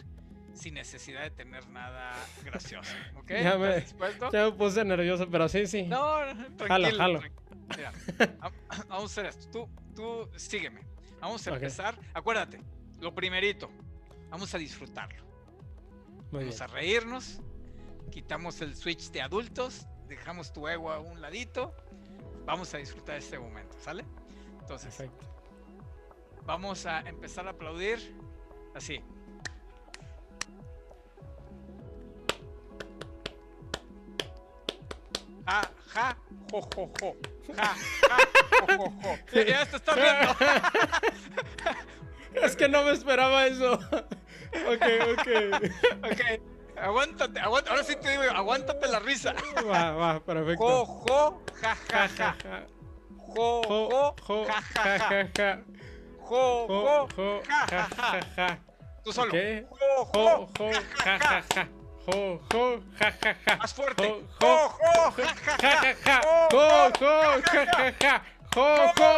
[0.54, 3.30] sin necesidad de tener nada gracioso, ¿ok?
[3.30, 3.86] Ya me,
[4.32, 5.84] ya me puse nervioso, pero sí, sí.
[5.84, 6.18] No,
[6.58, 6.98] tranquilo.
[6.98, 7.22] Jalo,
[7.76, 7.92] Mira,
[8.88, 9.50] vamos a hacer esto.
[9.52, 10.82] Tú, tú sígueme.
[11.20, 12.00] Vamos a empezar.
[12.14, 12.62] Acuérdate,
[13.02, 13.70] lo primerito,
[14.30, 15.27] vamos a disfrutarlo.
[16.32, 17.40] Vamos a reírnos,
[18.12, 21.74] quitamos el switch de adultos, dejamos tu ego a un ladito,
[22.46, 24.06] vamos a disfrutar este momento, ¿sale?
[24.60, 25.10] Entonces,
[26.46, 28.16] vamos a empezar a aplaudir
[28.76, 29.02] así.
[35.46, 35.62] Ja,
[35.94, 36.18] ja,
[36.52, 37.16] jo, jo, jo.
[37.56, 37.74] Ja,
[38.10, 38.18] ja,
[38.68, 39.42] jo, jo, jo.
[39.46, 40.36] Ya te estás viendo.
[42.46, 43.80] es que no me esperaba eso.
[44.66, 45.28] Ok, ok.
[46.12, 46.22] ok.
[46.78, 49.34] Aguántate, aguántate, ahora sí te digo, aguántate la risa.
[49.66, 50.64] Va, va, perfecto.
[50.64, 52.36] Jo, jo, ja, ja, ja.
[53.36, 55.60] Jo, jo, ja, ja, ja.
[56.30, 56.68] Jo,
[57.18, 58.58] jo, ja, ja, ja.
[59.04, 59.32] Tú solo.
[59.32, 59.34] Ok.
[59.34, 61.68] Jo, Jo, jo, jo, ja, ja, ja, ja.
[62.08, 63.56] Jo, jo, ja, ja, ja.
[63.58, 64.04] Más fuerte.
[64.04, 66.18] Jo, Jo, jo, jo, ja, ja, ja, ja, ja.
[66.52, 68.16] Jo, Jo, jo, jo, ja, ja, ja.
[68.56, 68.68] Jo,
[69.00, 69.10] jo.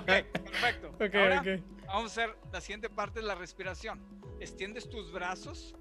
[0.00, 0.10] Ok,
[0.48, 0.86] perfecto.
[1.00, 1.79] Ok, ok.
[1.92, 4.00] Vamos a hacer la siguiente parte de la respiración.
[4.40, 5.74] Extiendes tus brazos.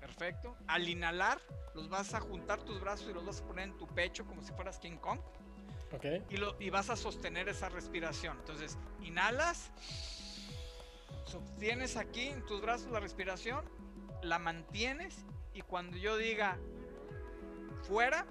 [0.00, 0.56] Perfecto.
[0.66, 1.40] Al inhalar,
[1.74, 4.42] los vas a juntar tus brazos y los vas a poner en tu pecho como
[4.42, 5.20] si fueras King Kong.
[5.92, 6.04] Ok.
[6.30, 8.36] y, lo, y vas a sostener esa respiración.
[8.38, 9.70] Entonces, inhalas,
[11.24, 13.64] sostienes aquí en tus brazos la respiración,
[14.22, 16.58] la mantienes y cuando yo diga
[17.82, 18.26] fuera,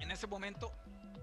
[0.00, 0.72] en ese momento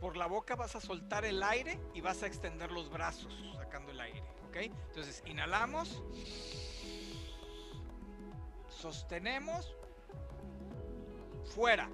[0.01, 3.91] por la boca vas a soltar el aire y vas a extender los brazos sacando
[3.91, 4.57] el aire, ¿ok?
[4.57, 6.01] Entonces, inhalamos,
[8.69, 9.73] sostenemos,
[11.55, 11.89] fuera.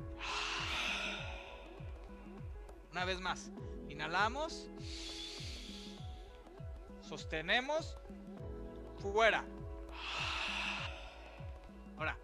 [2.96, 3.52] Una vez más.
[3.90, 4.70] Inhalamos.
[7.02, 7.98] Sostenemos.
[9.00, 9.44] Fuera.
[11.98, 12.18] Ahora,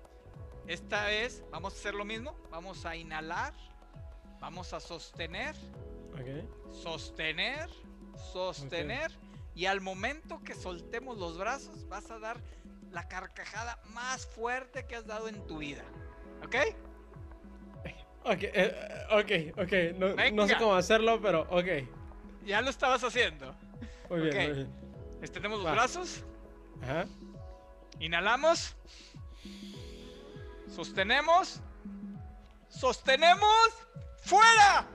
[0.67, 2.35] esta vez vamos a hacer lo mismo.
[2.49, 3.53] Vamos a inhalar.
[4.39, 5.57] Vamos a sostener.
[6.13, 6.71] Ok.
[6.71, 7.69] Sostener.
[8.31, 9.11] Sostener.
[9.53, 12.41] Y al momento que soltemos los brazos, vas a dar
[12.91, 15.83] la carcajada más fuerte que has dado en tu vida.
[16.43, 16.55] ¿Ok?
[18.23, 19.97] Ok, eh, ok, ok.
[19.97, 21.65] No, no sé cómo hacerlo, pero ok.
[22.45, 23.55] Ya lo estabas haciendo.
[24.09, 24.73] Muy bien, muy bien.
[25.21, 25.71] Extendemos los Va.
[25.73, 26.23] brazos.
[26.81, 27.05] Ajá.
[27.99, 28.75] Inhalamos.
[30.67, 31.61] Sostenemos.
[32.69, 33.69] Sostenemos.
[34.23, 34.87] ¡Fuera!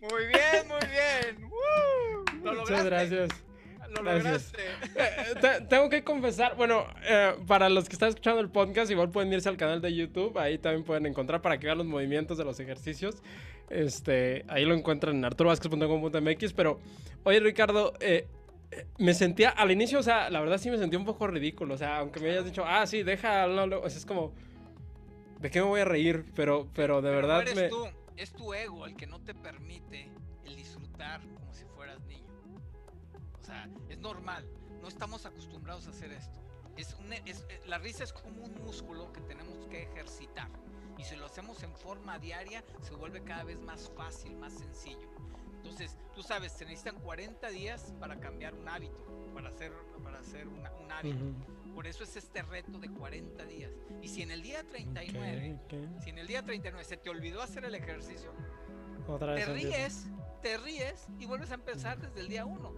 [0.00, 1.50] Muy bien, muy bien.
[1.50, 2.54] ¡Woo!
[2.54, 3.45] Muchas gracias.
[3.96, 4.52] Lo gracias.
[4.52, 4.62] lograste.
[4.96, 9.10] Eh, te- tengo que confesar, bueno, eh, para los que están escuchando el podcast, igual
[9.10, 12.38] pueden irse al canal de YouTube, ahí también pueden encontrar para que vean los movimientos
[12.38, 13.22] de los ejercicios.
[13.70, 16.80] Este, ahí lo encuentran en arturovasquez.com.mx, pero
[17.24, 18.28] oye Ricardo, eh,
[18.98, 21.78] me sentía al inicio, o sea, la verdad sí me sentía un poco ridículo, o
[21.78, 24.32] sea, aunque me hayas dicho, ah, sí, deja, no, no", o sea, es como,
[25.40, 26.24] ¿de qué me voy a reír?
[26.34, 27.68] Pero, pero de Pero verdad eres me...
[27.68, 30.08] tú, es tu ego el que no te permite
[30.44, 32.22] el disfrutar como si fueras niño.
[33.46, 34.44] Sea, es normal.
[34.82, 36.36] No estamos acostumbrados a hacer esto.
[36.76, 40.48] Es un- es- eh, la risa es como un músculo que tenemos que ejercitar.
[40.98, 45.08] Y si lo hacemos en forma diaria, se vuelve cada vez más fácil, más sencillo.
[45.58, 50.48] Entonces, tú sabes, se necesitan 40 días para cambiar un hábito, para hacer, para hacer
[50.48, 51.24] una- un hábito.
[51.24, 51.72] Ujú.
[51.74, 53.70] Por eso es este reto de 40 días.
[54.02, 56.00] Y si en el día 39 Ok, ok.
[56.02, 58.32] si en el día 39 se te olvidó hacer el ejercicio,
[59.06, 59.76] Otra vez te empiezo.
[59.76, 60.06] ríes,
[60.42, 62.72] te ríes y vuelves a empezar desde el día 1.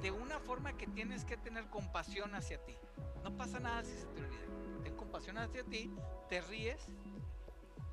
[0.00, 2.76] De una forma que tienes que tener compasión hacia ti.
[3.22, 4.82] No pasa nada si se te olvida.
[4.82, 5.90] Ten compasión hacia ti,
[6.28, 6.88] te ríes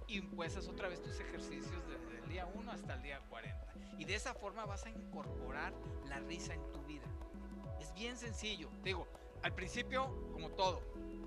[0.08, 0.20] y
[0.68, 3.74] otra vez tus ejercicios desde el día 1 hasta el día 40.
[3.98, 5.74] Y de esa forma vas a incorporar
[6.08, 7.06] la risa en tu vida.
[7.80, 8.70] Es bien sencillo.
[8.84, 9.08] Te digo,
[9.42, 10.82] al principio, como todo,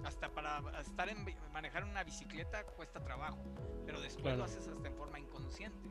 [0.05, 3.39] hasta para estar en manejar una bicicleta cuesta trabajo,
[3.85, 4.39] pero después Claro.
[4.39, 5.89] lo haces hasta en forma inconsciente.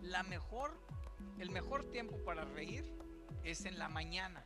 [0.00, 0.78] La mejor,
[1.38, 2.84] el mejor tiempo para reír
[3.44, 4.44] es en la mañana,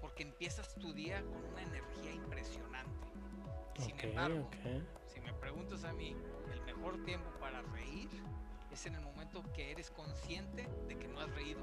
[0.00, 3.06] porque empiezas tu día con una energía impresionante.
[3.78, 4.48] Sin embargo,
[5.06, 6.16] si me preguntas a mí,
[6.52, 8.08] el mejor tiempo para reír
[8.70, 11.60] es en el momento que eres consciente de que no has reído.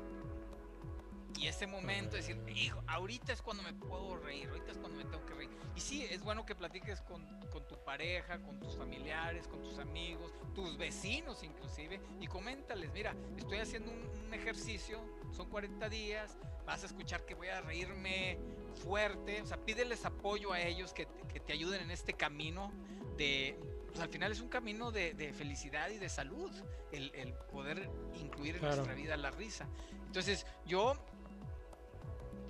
[1.37, 5.05] Y ese momento, decir, hijo, ahorita es cuando me puedo reír, ahorita es cuando me
[5.05, 5.49] tengo que reír.
[5.75, 9.79] Y sí, es bueno que platiques con, con tu pareja, con tus familiares, con tus
[9.79, 14.99] amigos, tus vecinos inclusive, y coméntales, mira, estoy haciendo un, un ejercicio,
[15.31, 18.37] son 40 días, vas a escuchar que voy a reírme
[18.83, 22.71] fuerte, o sea, pídeles apoyo a ellos que, que te ayuden en este camino
[23.17, 26.51] de, pues al final es un camino de, de felicidad y de salud,
[26.91, 27.89] el, el poder
[28.19, 28.75] incluir en Claro.
[28.77, 29.67] nuestra vida la risa.
[30.05, 30.93] Entonces, yo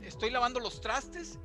[0.03, 1.39] estoy lavando los trastes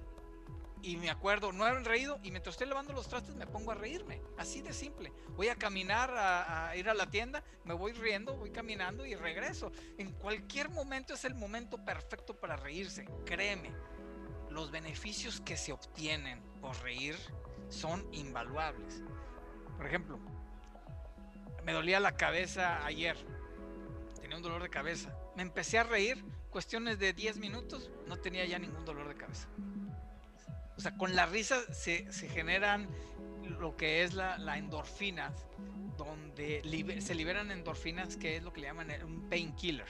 [0.82, 3.74] y me acuerdo, no he reído y mientras estoy lavando los trastes me pongo a
[3.74, 5.12] reírme, así de simple.
[5.30, 9.14] Voy a caminar a, a ir a la tienda, me voy riendo, voy caminando y
[9.14, 9.72] regreso.
[9.98, 13.72] En cualquier momento es el momento perfecto para reírse, créeme.
[14.50, 17.16] Los beneficios que se obtienen por reír
[17.68, 19.02] son invaluables.
[19.76, 20.18] Por ejemplo,
[21.64, 23.16] me dolía la cabeza ayer,
[24.20, 25.14] tenía un dolor de cabeza.
[25.34, 26.24] Me empecé a reír,
[26.56, 29.46] cuestiones de 10 minutos, no tenía ya ningún dolor de cabeza.
[30.78, 32.88] O sea, con la risa se, se generan
[33.60, 35.34] lo que es la, la endorfinas,
[35.98, 36.62] donde
[37.02, 39.84] se liberan endorfinas, que es lo que le llaman un painkiller.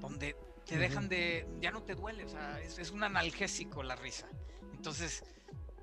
[0.00, 4.26] donde te dejan de, ya no te duele, o sea, es, un analgésico la risa.
[4.72, 5.22] Entonces,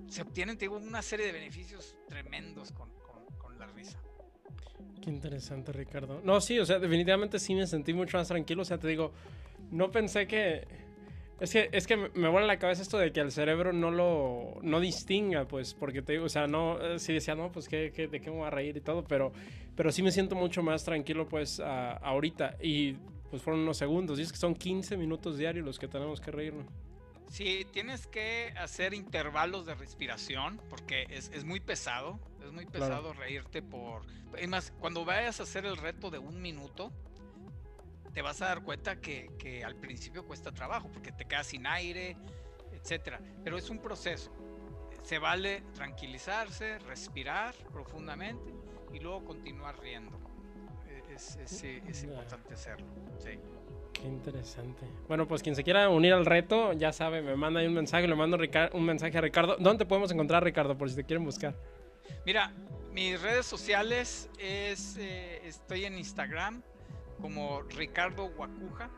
[0.08, 2.90] se obtienen, te digo, una serie de beneficios tremendos con,
[3.38, 4.00] con, la risa.
[5.00, 6.22] Qué interesante, Ricardo.
[6.24, 8.64] No, sí, o sea, definitivamente sí me sentí mucho más tranquilo.
[8.64, 9.14] O sea, te digo,
[9.72, 10.68] no pensé que.
[11.40, 14.58] Es que, es que me vuela la cabeza esto de que el cerebro no lo
[14.64, 18.20] no distinga, pues, porque te digo, o sea, no, sí decía, no, pues, ¿qué, de
[18.20, 19.32] qué me voy a reír y todo, pero,
[19.76, 22.58] pero sí me siento mucho más tranquilo, pues, ahorita.
[22.60, 22.96] Y
[23.30, 24.20] pues fueron unos segundos.
[24.20, 26.66] Y es que son 15 minutos diarios los que tenemos que reírnos.
[27.30, 32.20] Sí, tienes que hacer intervalos de respiración porque es, muy pesado.
[32.46, 34.04] Es muy pesado reírte por...
[34.38, 36.92] Es más, cuando vayas a hacer el reto de un minuto,
[38.18, 41.68] te vas a dar cuenta que, que al principio cuesta trabajo porque te quedas sin
[41.68, 42.18] aire,
[42.74, 43.22] etcétera.
[43.44, 44.32] Pero es un proceso.
[45.04, 48.56] Se vale tranquilizarse, respirar profundamente
[48.92, 50.20] y luego continuar riendo
[51.14, 52.88] es, importante hacerlo.
[53.20, 53.38] Sí.
[53.94, 54.88] Qué interesante.
[55.08, 58.08] Bueno, pues quien se quiera unir al reto, ya sabe, me manda ahí un mensaje,
[58.08, 58.40] le mando
[58.74, 59.58] un mensaje a Ricardo.
[59.60, 61.54] ¿Dónde te podemos encontrar, Ricardo, por si te quieren buscar?
[62.26, 62.52] Mira,
[62.92, 66.64] mis redes sociales es, eh, estoy en Instagram
[67.22, 68.90] como Ricardo Guacuja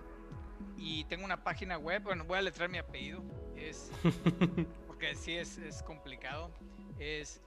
[0.77, 3.23] y tengo una página web, bueno, voy a letrar mi apellido,
[3.55, 3.91] es,
[4.87, 6.51] porque sí es, es complicado,
[6.99, 7.41] es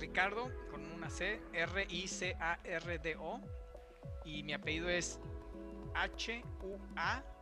[0.00, 3.40] Ricardo con una C, R-I-C-A-R-D-O
[4.24, 5.20] y mi apellido es
[5.94, 7.32] H-U-A-C-U-J-A,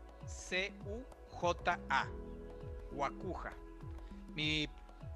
[2.93, 3.55] Huacuja.
[4.35, 4.69] Mi,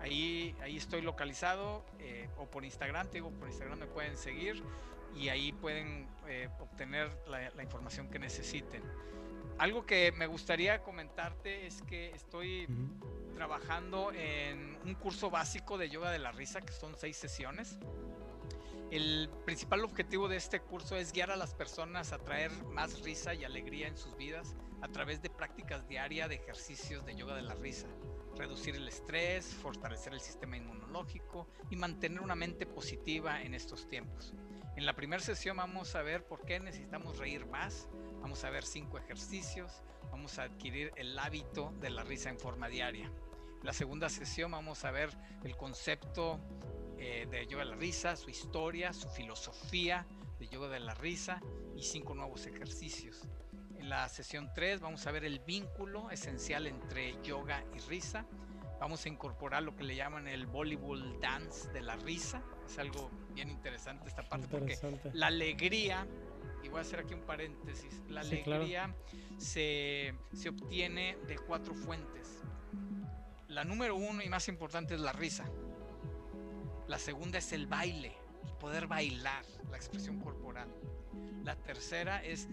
[0.01, 4.61] Ahí, ahí estoy localizado eh, o por Instagram, te digo, por Instagram me pueden seguir
[5.15, 8.83] y ahí pueden eh, obtener la, información que necesiten.
[9.57, 12.67] Algo que me gustaría comentarte es que estoy
[13.33, 17.79] trabajando en un curso básico de yoga de la risa, que son seis sesiones.
[18.91, 23.33] El principal objetivo de este curso es guiar a las personas a traer más risa
[23.33, 27.41] y alegría en sus vidas a través de prácticas diarias de ejercicios de yoga de
[27.41, 27.87] la risa
[28.35, 34.33] reducir el estrés, fortalecer el sistema inmunológico y mantener una mente positiva en estos tiempos.
[34.75, 37.87] En la primera sesión vamos a ver por qué necesitamos reír más,
[38.21, 42.67] vamos a ver cinco ejercicios, vamos a adquirir el hábito de la risa en forma
[42.67, 43.05] diaria.
[43.05, 46.39] En la segunda sesión vamos a ver el concepto
[47.03, 50.05] eh, de yoga de la risa, su historia, su filosofía
[50.37, 51.41] de yoga de la risa
[51.75, 53.27] y cinco nuevos ejercicios.
[53.79, 58.27] En la sesión 3 vamos a ver el vínculo esencial entre yoga y risa.
[58.79, 62.43] Vamos a incorporar lo que le llaman el Bollywood Dance de la risa.
[62.67, 64.77] Es algo bien interesante esta parte porque
[65.13, 66.05] la alegría,
[66.63, 68.95] y voy a hacer aquí un paréntesis, la alegría
[69.39, 72.43] se, se obtiene de cuatro fuentes.
[73.47, 75.49] La número uno y más importante es la risa.
[76.91, 78.11] La segunda es el baile,
[78.43, 80.67] el poder bailar, la expresión corporal.
[81.41, 82.49] La tercera es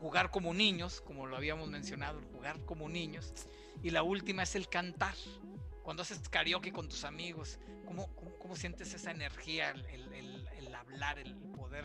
[0.00, 3.34] jugar como niños, como lo habíamos mencionado, jugar como niños.
[3.82, 5.14] Y la última es el cantar.
[5.82, 11.18] Cuando haces karaoke con tus amigos, ¿cómo, cómo, sientes esa energía, el, el, el, hablar,
[11.18, 11.84] el poder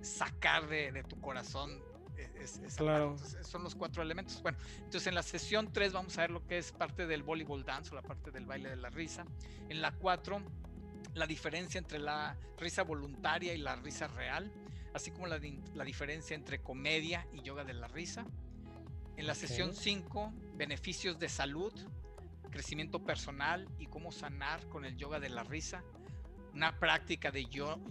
[0.00, 1.82] sacar de, de tu corazón
[2.16, 3.18] es, claro.
[3.42, 4.40] son los cuatro elementos.
[4.40, 7.62] Bueno, entonces en la sesión 3 vamos a ver lo que es parte del voleibol
[7.62, 9.26] dance o la parte del baile de la risa.
[9.68, 10.40] En la 4,
[11.14, 14.52] la diferencia entre la risa voluntaria y la risa real
[14.96, 15.38] así como la,
[15.84, 18.24] diferencia entre comedia y yoga de la risa.
[19.18, 21.72] En la sesión 5, beneficios de salud,
[22.50, 25.84] crecimiento personal y cómo sanar con el yoga de la risa.
[26.54, 27.46] Una práctica de,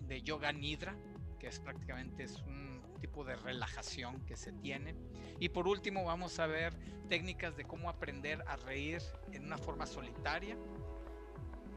[0.08, 0.96] de yoga nidra,
[1.40, 4.96] que es prácticamente es un tipo de relajación que se tiene.
[5.40, 6.74] Y por último vamos a ver
[7.08, 9.00] técnicas de cómo aprender a reír
[9.32, 10.58] en una forma solitaria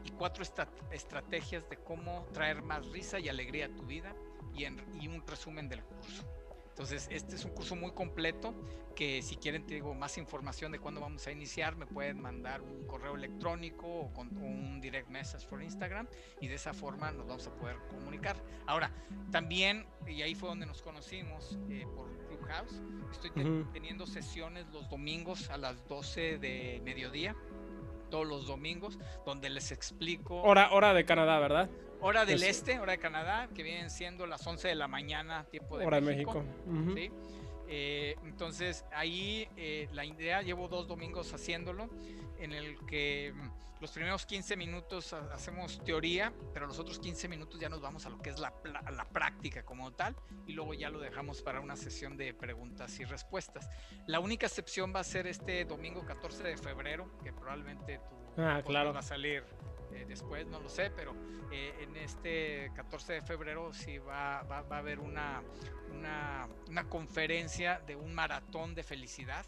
[0.03, 0.43] y cuatro
[0.91, 4.15] estrategias de cómo traer más risa y alegría a tu vida
[4.53, 6.23] y, un resumen del curso.
[6.69, 8.53] Entonces, este es un curso muy completo
[8.95, 12.61] que si quieren, te digo, más información de cuándo vamos a iniciar, me pueden mandar
[12.61, 16.07] un correo electrónico o con un direct message por Instagram
[16.39, 18.37] y de esa forma nos vamos a poder comunicar.
[18.65, 18.91] Ahora,
[19.29, 23.31] también, y ahí fue donde nos conocimos eh, por Clubhouse, estoy
[23.73, 27.35] teniendo sesiones los domingos a las 12 de mediodía
[28.09, 30.41] todos los domingos, donde les explico.
[30.41, 31.69] Hora, hora de Canadá, ¿verdad?
[32.01, 35.77] Hora del este, hora de Canadá, que vienen siendo las 11 de la mañana, tiempo
[35.77, 36.43] de hora México.
[36.95, 37.11] ¿sí?
[37.71, 41.87] Eh, entonces ahí eh, la idea, llevo dos domingos haciéndolo,
[42.39, 47.59] en el que mm, los primeros 15 minutos hacemos teoría, pero los otros 15 minutos
[47.59, 50.15] ya nos vamos a lo que es la, la, práctica como tal,
[50.47, 53.69] y luego ya lo dejamos para una sesión de preguntas y respuestas.
[54.07, 57.99] La única excepción va a ser este domingo 14 de febrero, que probablemente
[58.35, 58.93] tu ah, claro.
[58.93, 59.43] va a salir
[59.93, 61.13] eh, después, no lo sé, pero
[61.51, 65.43] eh, en este 14 de febrero sí va, va, va a haber una,
[65.89, 69.45] una, una, conferencia de un maratón de felicidad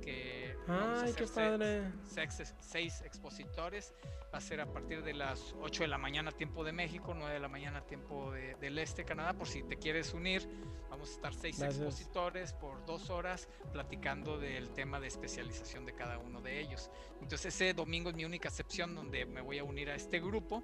[0.00, 1.92] que Ay, qué padre.
[2.04, 3.94] Seis, seis, expositores.
[4.32, 7.34] Va a ser a partir de las 8 de la mañana tiempo de México, 9
[7.34, 10.48] de la mañana tiempo de, del este Canadá, por si te quieres unir.
[10.88, 16.18] Vamos a estar seis expositores por dos horas platicando del tema de especialización de cada
[16.18, 16.90] uno de ellos.
[17.20, 20.62] Entonces ese domingo es mi única excepción donde me voy a unir a este grupo.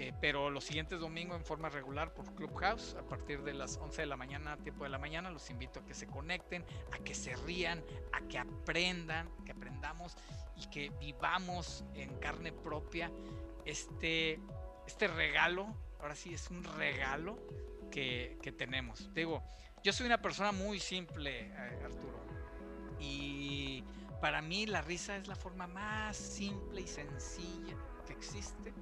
[0.00, 4.02] Eh, pero los siguientes domingos en forma regular por Clubhouse a partir de las 11
[4.02, 7.16] de la mañana, tiempo de la mañana, los invito a que se conecten, a que
[7.16, 7.82] se rían,
[8.12, 10.16] a que aprendan, que aprendamos
[10.56, 13.10] y que vivamos en carne propia
[13.64, 14.38] este,
[14.86, 15.66] este regalo,
[15.98, 17.36] ahora sí es un regalo
[17.90, 19.12] que, que tenemos.
[19.14, 19.42] Digo,
[19.82, 22.24] yo soy una persona muy simple, eh, Arturo,
[23.00, 23.82] y
[24.20, 27.76] para mí la risa es la forma más simple y sencilla
[28.06, 28.72] que existe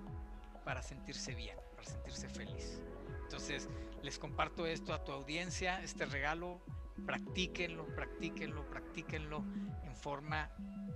[0.66, 2.82] para sentirse bien, para sentirse feliz.
[3.22, 3.68] Entonces,
[4.02, 6.60] les comparto esto a tu audiencia, este regalo,
[7.06, 9.44] practíquenlo, practíquenlo, practíquenlo
[9.84, 10.50] en forma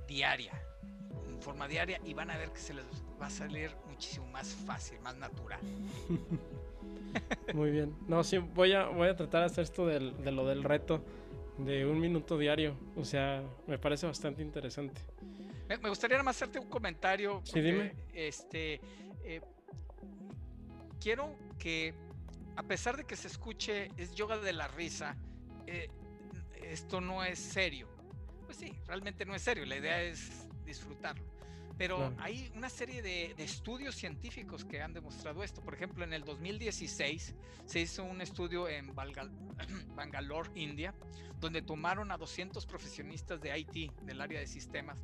[0.08, 0.60] diaria,
[1.28, 2.84] en forma diaria y van a ver que se les
[3.22, 5.60] va a salir muchísimo más fácil, más natural.
[7.54, 7.96] Muy bien.
[8.08, 11.04] No, sí, voy a, voy a tratar de hacer esto de lo del reto
[11.58, 12.74] de un minuto diario.
[12.96, 15.00] O sea, me parece bastante interesante.
[15.68, 17.40] Me, gustaría nada más hacerte un comentario.
[17.44, 17.94] Sí, dime.
[18.12, 18.80] Este,
[19.22, 19.40] eh,
[21.00, 21.94] quiero que,
[22.56, 25.16] a pesar de que se escuche, es yoga de la risa,
[25.66, 25.88] eh,
[26.62, 27.88] esto no es serio.
[28.44, 31.24] Pues sí, realmente no es serio, la idea es disfrutarlo.
[31.80, 35.62] Pero hay una serie de, estudios científicos que han demostrado esto.
[35.62, 37.34] Por ejemplo, en el 2016
[37.64, 38.94] se hizo un estudio en
[39.94, 40.94] Bangalore, India,
[41.40, 44.98] donde tomaron a 200 profesionistas de IT, del área de sistemas,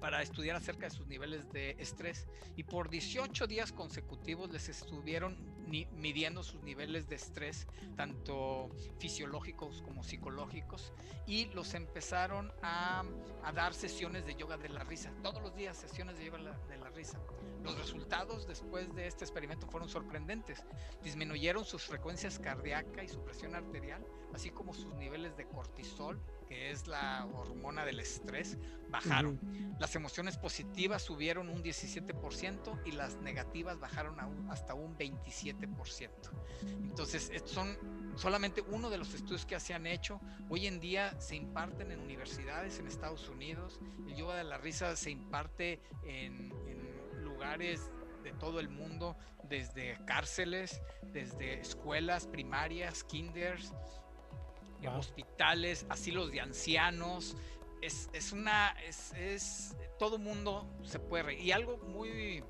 [0.00, 2.26] para estudiar acerca de sus niveles de estrés
[2.56, 5.36] y por 18 días consecutivos les estuvieron
[5.70, 10.92] midiendo sus niveles de estrés, tanto fisiológicos como psicológicos,
[11.26, 13.04] y los empezaron a,
[13.54, 16.90] dar sesiones de yoga de la risa, todos los días sesiones de yoga de la
[16.90, 17.20] risa.
[17.62, 20.64] Los resultados después de este experimento fueron sorprendentes.
[21.02, 26.20] Disminuyeron sus frecuencias cardíacas y su presión arterial, así como sus niveles de cortisol,
[26.50, 29.38] que es la hormona del estrés, bajaron.
[29.78, 34.18] Las emociones positivas subieron un 17% y las negativas bajaron
[34.50, 36.10] hasta un 27%.
[36.82, 37.78] Entonces, estos son
[38.16, 40.20] solamente uno de los estudios que se han hecho.
[40.48, 43.78] Hoy en día se imparten en universidades en Estados Unidos.
[44.08, 47.92] El yoga de la risa se imparte en, en lugares
[48.24, 50.82] de todo el mundo, desde cárceles,
[51.12, 53.72] desde escuelas primarias, kinders,
[54.88, 57.36] hospitales, asilos de ancianos.
[57.80, 61.40] Es, es una, es, es, todo mundo se puede reír.
[61.40, 62.44] Y algo muy,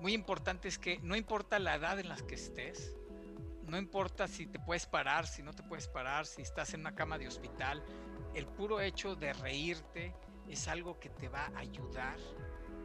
[0.00, 2.96] muy importante es que no importa la edad en la que estés,
[3.64, 6.94] no importa si te puedes parar, si no te puedes parar, si estás en una
[6.94, 7.82] cama de hospital,
[8.34, 10.14] el puro hecho de reírte
[10.48, 12.18] es algo que te va a ayudar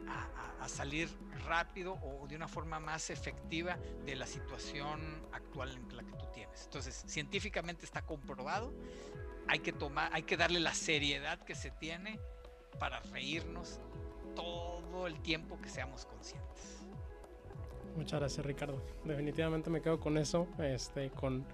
[0.08, 1.08] a, salir
[1.44, 3.76] rápido o de una forma más efectiva
[4.06, 6.64] de la situación actual en la que tú tienes.
[6.64, 8.72] Entonces, científicamente está comprobado,
[9.48, 12.20] hay que tomar, hay que darle la seriedad que se tiene
[12.78, 13.80] para reírnos
[14.36, 16.78] todo el tiempo que seamos conscientes.
[17.96, 18.80] Muchas gracias, Ricardo.
[19.04, 21.44] Definitivamente me quedo con eso, este, con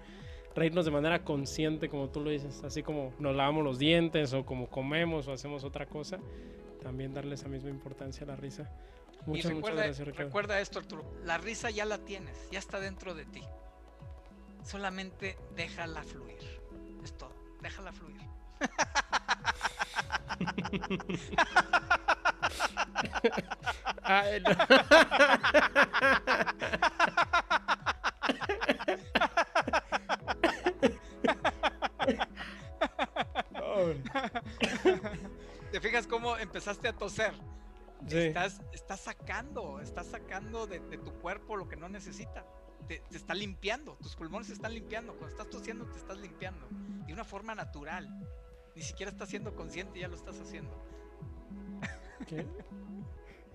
[0.55, 4.45] reírnos de manera consciente, como tú lo dices, así como nos lavamos los dientes o
[4.45, 6.19] como comemos o hacemos otra cosa,
[6.81, 8.69] también darle esa misma importancia a la risa.
[9.25, 10.27] Muchas, muchas gracias, Ricardo.
[10.27, 13.43] Recuerda esto, Arturo, la risa ya la tienes, ya está dentro de ti.
[14.63, 16.39] Solamente déjala fluir.
[17.03, 18.21] Es todo, déjala fluir.
[24.03, 24.49] Ay, no.
[36.59, 37.33] empezaste a toser?
[38.05, 42.45] Estás, estás sacando, estás sacando de, tu cuerpo lo que no necesita.
[42.85, 45.13] Te, está limpiando, tus pulmones se están limpiando.
[45.13, 46.67] Cuando estás tosiendo, te estás limpiando.
[47.05, 48.09] De una forma natural.
[48.75, 50.71] Ni siquiera estás siendo consciente, ya lo estás haciendo.
[52.27, 52.45] ¿Qué?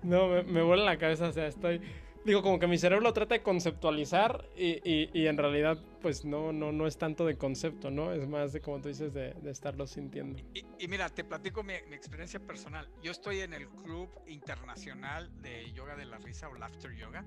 [0.03, 1.81] No, me, me vuela la cabeza, o sea, estoy
[2.25, 6.53] digo, como que mi cerebro lo trata de conceptualizar y, y, en realidad, pues no,
[6.53, 8.13] no, no es tanto de concepto, ¿no?
[8.13, 10.43] Es más de, como tú dices, de, estarlo sintiendo.
[10.55, 12.89] Y, mira, te platico mi, mi, experiencia personal.
[13.03, 17.25] Yo estoy en el Club Internacional de Yoga de la Risa o Laughter Yoga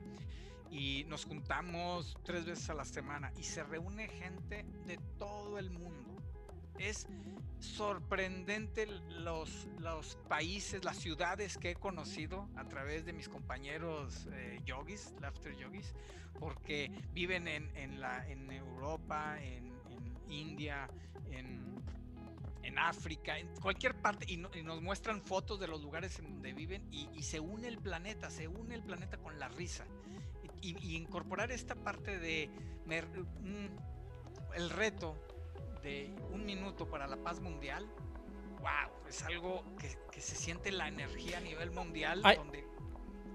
[0.71, 5.69] y nos juntamos tres veces a la semana y se reúne gente de todo el
[5.69, 6.06] mundo.
[6.77, 7.07] Es
[7.59, 14.59] sorprendente los, los países, las ciudades que he conocido a través de mis compañeros eh,
[14.65, 15.93] yogis, laughter yogis,
[16.39, 19.75] porque viven en, en, la, en Europa, en,
[20.29, 20.89] India,
[21.31, 21.81] en,
[22.61, 26.85] en, África, en cualquier parte, y, nos muestran fotos de los lugares en donde viven
[26.91, 29.85] y, se une el planeta, se une el planeta con la risa.
[30.61, 32.49] Y, incorporar esta parte de
[32.85, 35.15] mm, el reto
[35.79, 37.87] de un minuto para la paz mundial,
[38.59, 42.65] wow, es algo que, se siente la energía a nivel mundial donde,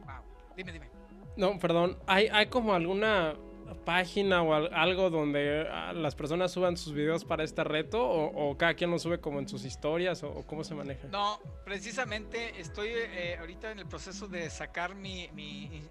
[0.04, 0.22] wow,
[0.56, 0.90] dime, dime.
[1.36, 3.34] No, perdón, ¿hay, hay como alguna
[3.74, 8.74] página o algo donde ah, las personas suban sus videos para este reto o, cada
[8.74, 11.08] quien lo sube como en sus historias o, cómo se maneja?
[11.08, 15.82] No, precisamente estoy eh, ahorita en el proceso de sacar mi, mi,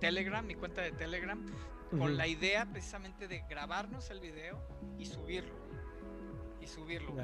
[0.00, 1.44] Telegram, mi cuenta de Telegram,
[1.90, 4.58] con la idea precisamente de grabarnos el video
[4.98, 5.69] y subirlo
[6.60, 7.14] y subirlo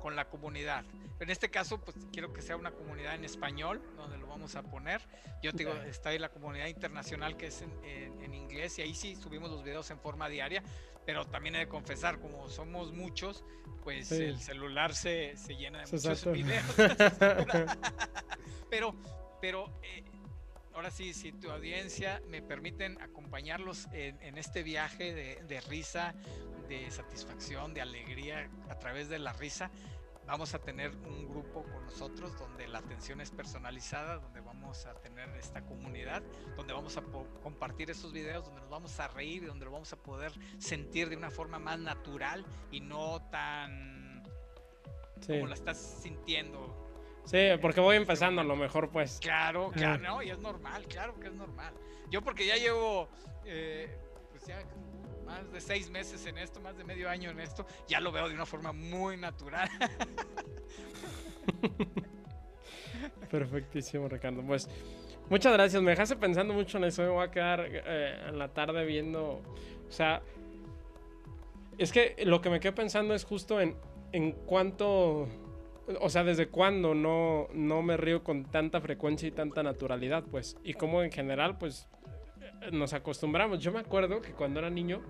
[0.00, 0.84] con, la comunidad.
[1.20, 4.62] En este caso, pues quiero que sea una comunidad en español, donde lo vamos a
[4.62, 5.00] poner.
[5.42, 9.16] Yo te digo, está ahí la comunidad internacional que es en, inglés y ahí sí
[9.16, 10.62] subimos los videos en forma diaria,
[11.06, 13.44] pero también he de confesar, como somos muchos,
[13.82, 16.64] pues el celular se, se llena de muchos videos.
[18.70, 18.94] pero,
[19.40, 20.04] pero eh,
[20.74, 26.14] ahora sí, si tu audiencia me permiten acompañarlos en, este viaje de, de, risa,
[26.68, 29.70] de satisfacción, de alegría a través de la risa,
[30.26, 34.94] vamos a tener un grupo con nosotros donde la atención es personalizada, donde vamos a
[34.94, 36.22] tener esta comunidad,
[36.56, 37.02] donde vamos a
[37.42, 41.08] compartir esos videos, donde nos vamos a reír y donde lo vamos a poder sentir
[41.10, 44.22] de una forma más natural y no tan
[45.26, 46.82] como la estás sintiendo.
[47.24, 49.18] Sí, porque voy empezando a lo mejor pues.
[49.20, 51.74] Claro, claro, no, y es normal, claro que es normal.
[52.10, 53.08] Yo porque ya llevo,
[53.44, 53.96] eh,
[54.30, 54.62] pues ya
[55.24, 58.28] más de seis meses en esto, más de medio año en esto, ya lo veo
[58.28, 59.68] de una forma muy natural.
[63.30, 64.42] Perfectísimo, Ricardo.
[64.42, 64.68] Pues
[65.28, 65.82] muchas gracias.
[65.82, 67.02] Me dejaste pensando mucho en eso.
[67.02, 69.42] Me voy a quedar eh, en la tarde viendo.
[69.88, 70.22] O sea,
[71.78, 73.76] es que lo que me quedé pensando es justo en,
[74.12, 75.28] en cuánto.
[76.00, 80.56] O sea, desde cuándo no, no me río con tanta frecuencia y tanta naturalidad, pues.
[80.64, 81.88] Y cómo en general, pues,
[82.72, 83.60] nos acostumbramos.
[83.60, 85.02] Yo me acuerdo que cuando era niño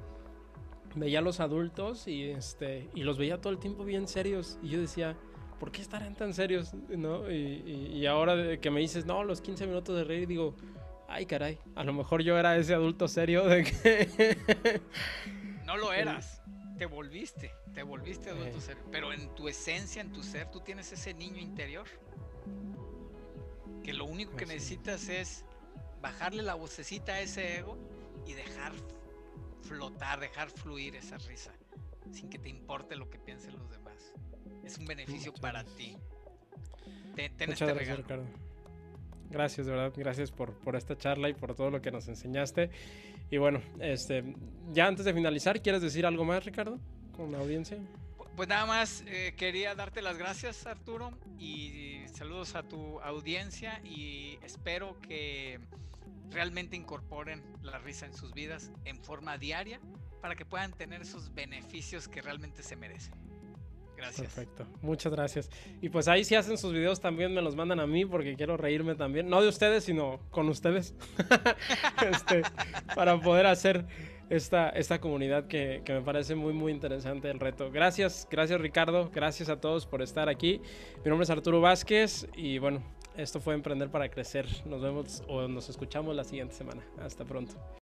[0.95, 4.59] veía a los adultos y, este, y los veía todo el tiempo bien serios.
[4.62, 5.16] Y yo decía,
[5.59, 6.74] ¿por qué estarán tan serios?
[6.88, 7.30] ¿No?
[7.30, 10.55] Y, y, ahora que me dices, no, los 15 minutos de reír, digo,
[11.09, 14.80] ay caray, a lo mejor yo era ese adulto serio de que...
[15.64, 16.42] no lo eras,
[16.78, 18.82] te volviste, te volviste adulto serio.
[18.90, 21.86] Pero en tu esencia, en tu ser, tú tienes ese niño interior.
[23.82, 25.45] Que lo único que necesitas es
[26.05, 27.78] bajarle la vocecita a ese ego
[28.26, 28.72] y dejar
[29.62, 31.50] flotar, dejar fluir esa risa,
[32.12, 34.12] sin que te importe lo que piensen los demás.
[34.62, 35.96] Es un beneficio para ti.
[37.16, 38.26] Ten, este gracias, Ricardo.
[39.30, 42.68] Gracias, de verdad, gracias por, por esta charla y por todo lo que nos enseñaste.
[43.30, 44.34] Y bueno, este,
[44.72, 46.78] ya antes de finalizar, ¿quieres decir algo más, Ricardo,
[47.16, 47.78] con la audiencia?
[48.36, 54.38] Pues nada más eh, quería darte las gracias, Arturo, y saludos a tu audiencia y
[54.42, 55.61] espero que
[56.30, 59.80] realmente incorporen la risa en sus vidas en forma diaria
[60.20, 63.14] para que puedan tener esos beneficios que realmente se merecen.
[63.96, 64.34] Gracias.
[64.34, 65.50] Perfecto, muchas gracias.
[65.80, 68.57] Y pues ahí si hacen sus videos también me los mandan a mí porque quiero
[68.57, 70.94] reírme también, no de ustedes, sino con ustedes,
[72.11, 72.42] este,
[72.94, 73.86] para poder hacer
[74.30, 77.70] esta, esta comunidad que, que, me parece muy, muy interesante el reto.
[77.70, 80.61] Gracias, gracias Ricardo, gracias a todos por estar aquí.
[81.05, 82.82] Mi nombre es Arturo Vázquez y bueno,
[83.16, 84.46] esto fue Emprender para Crecer.
[84.66, 86.82] Nos vemos o nos escuchamos la siguiente semana.
[86.98, 87.54] Hasta pronto.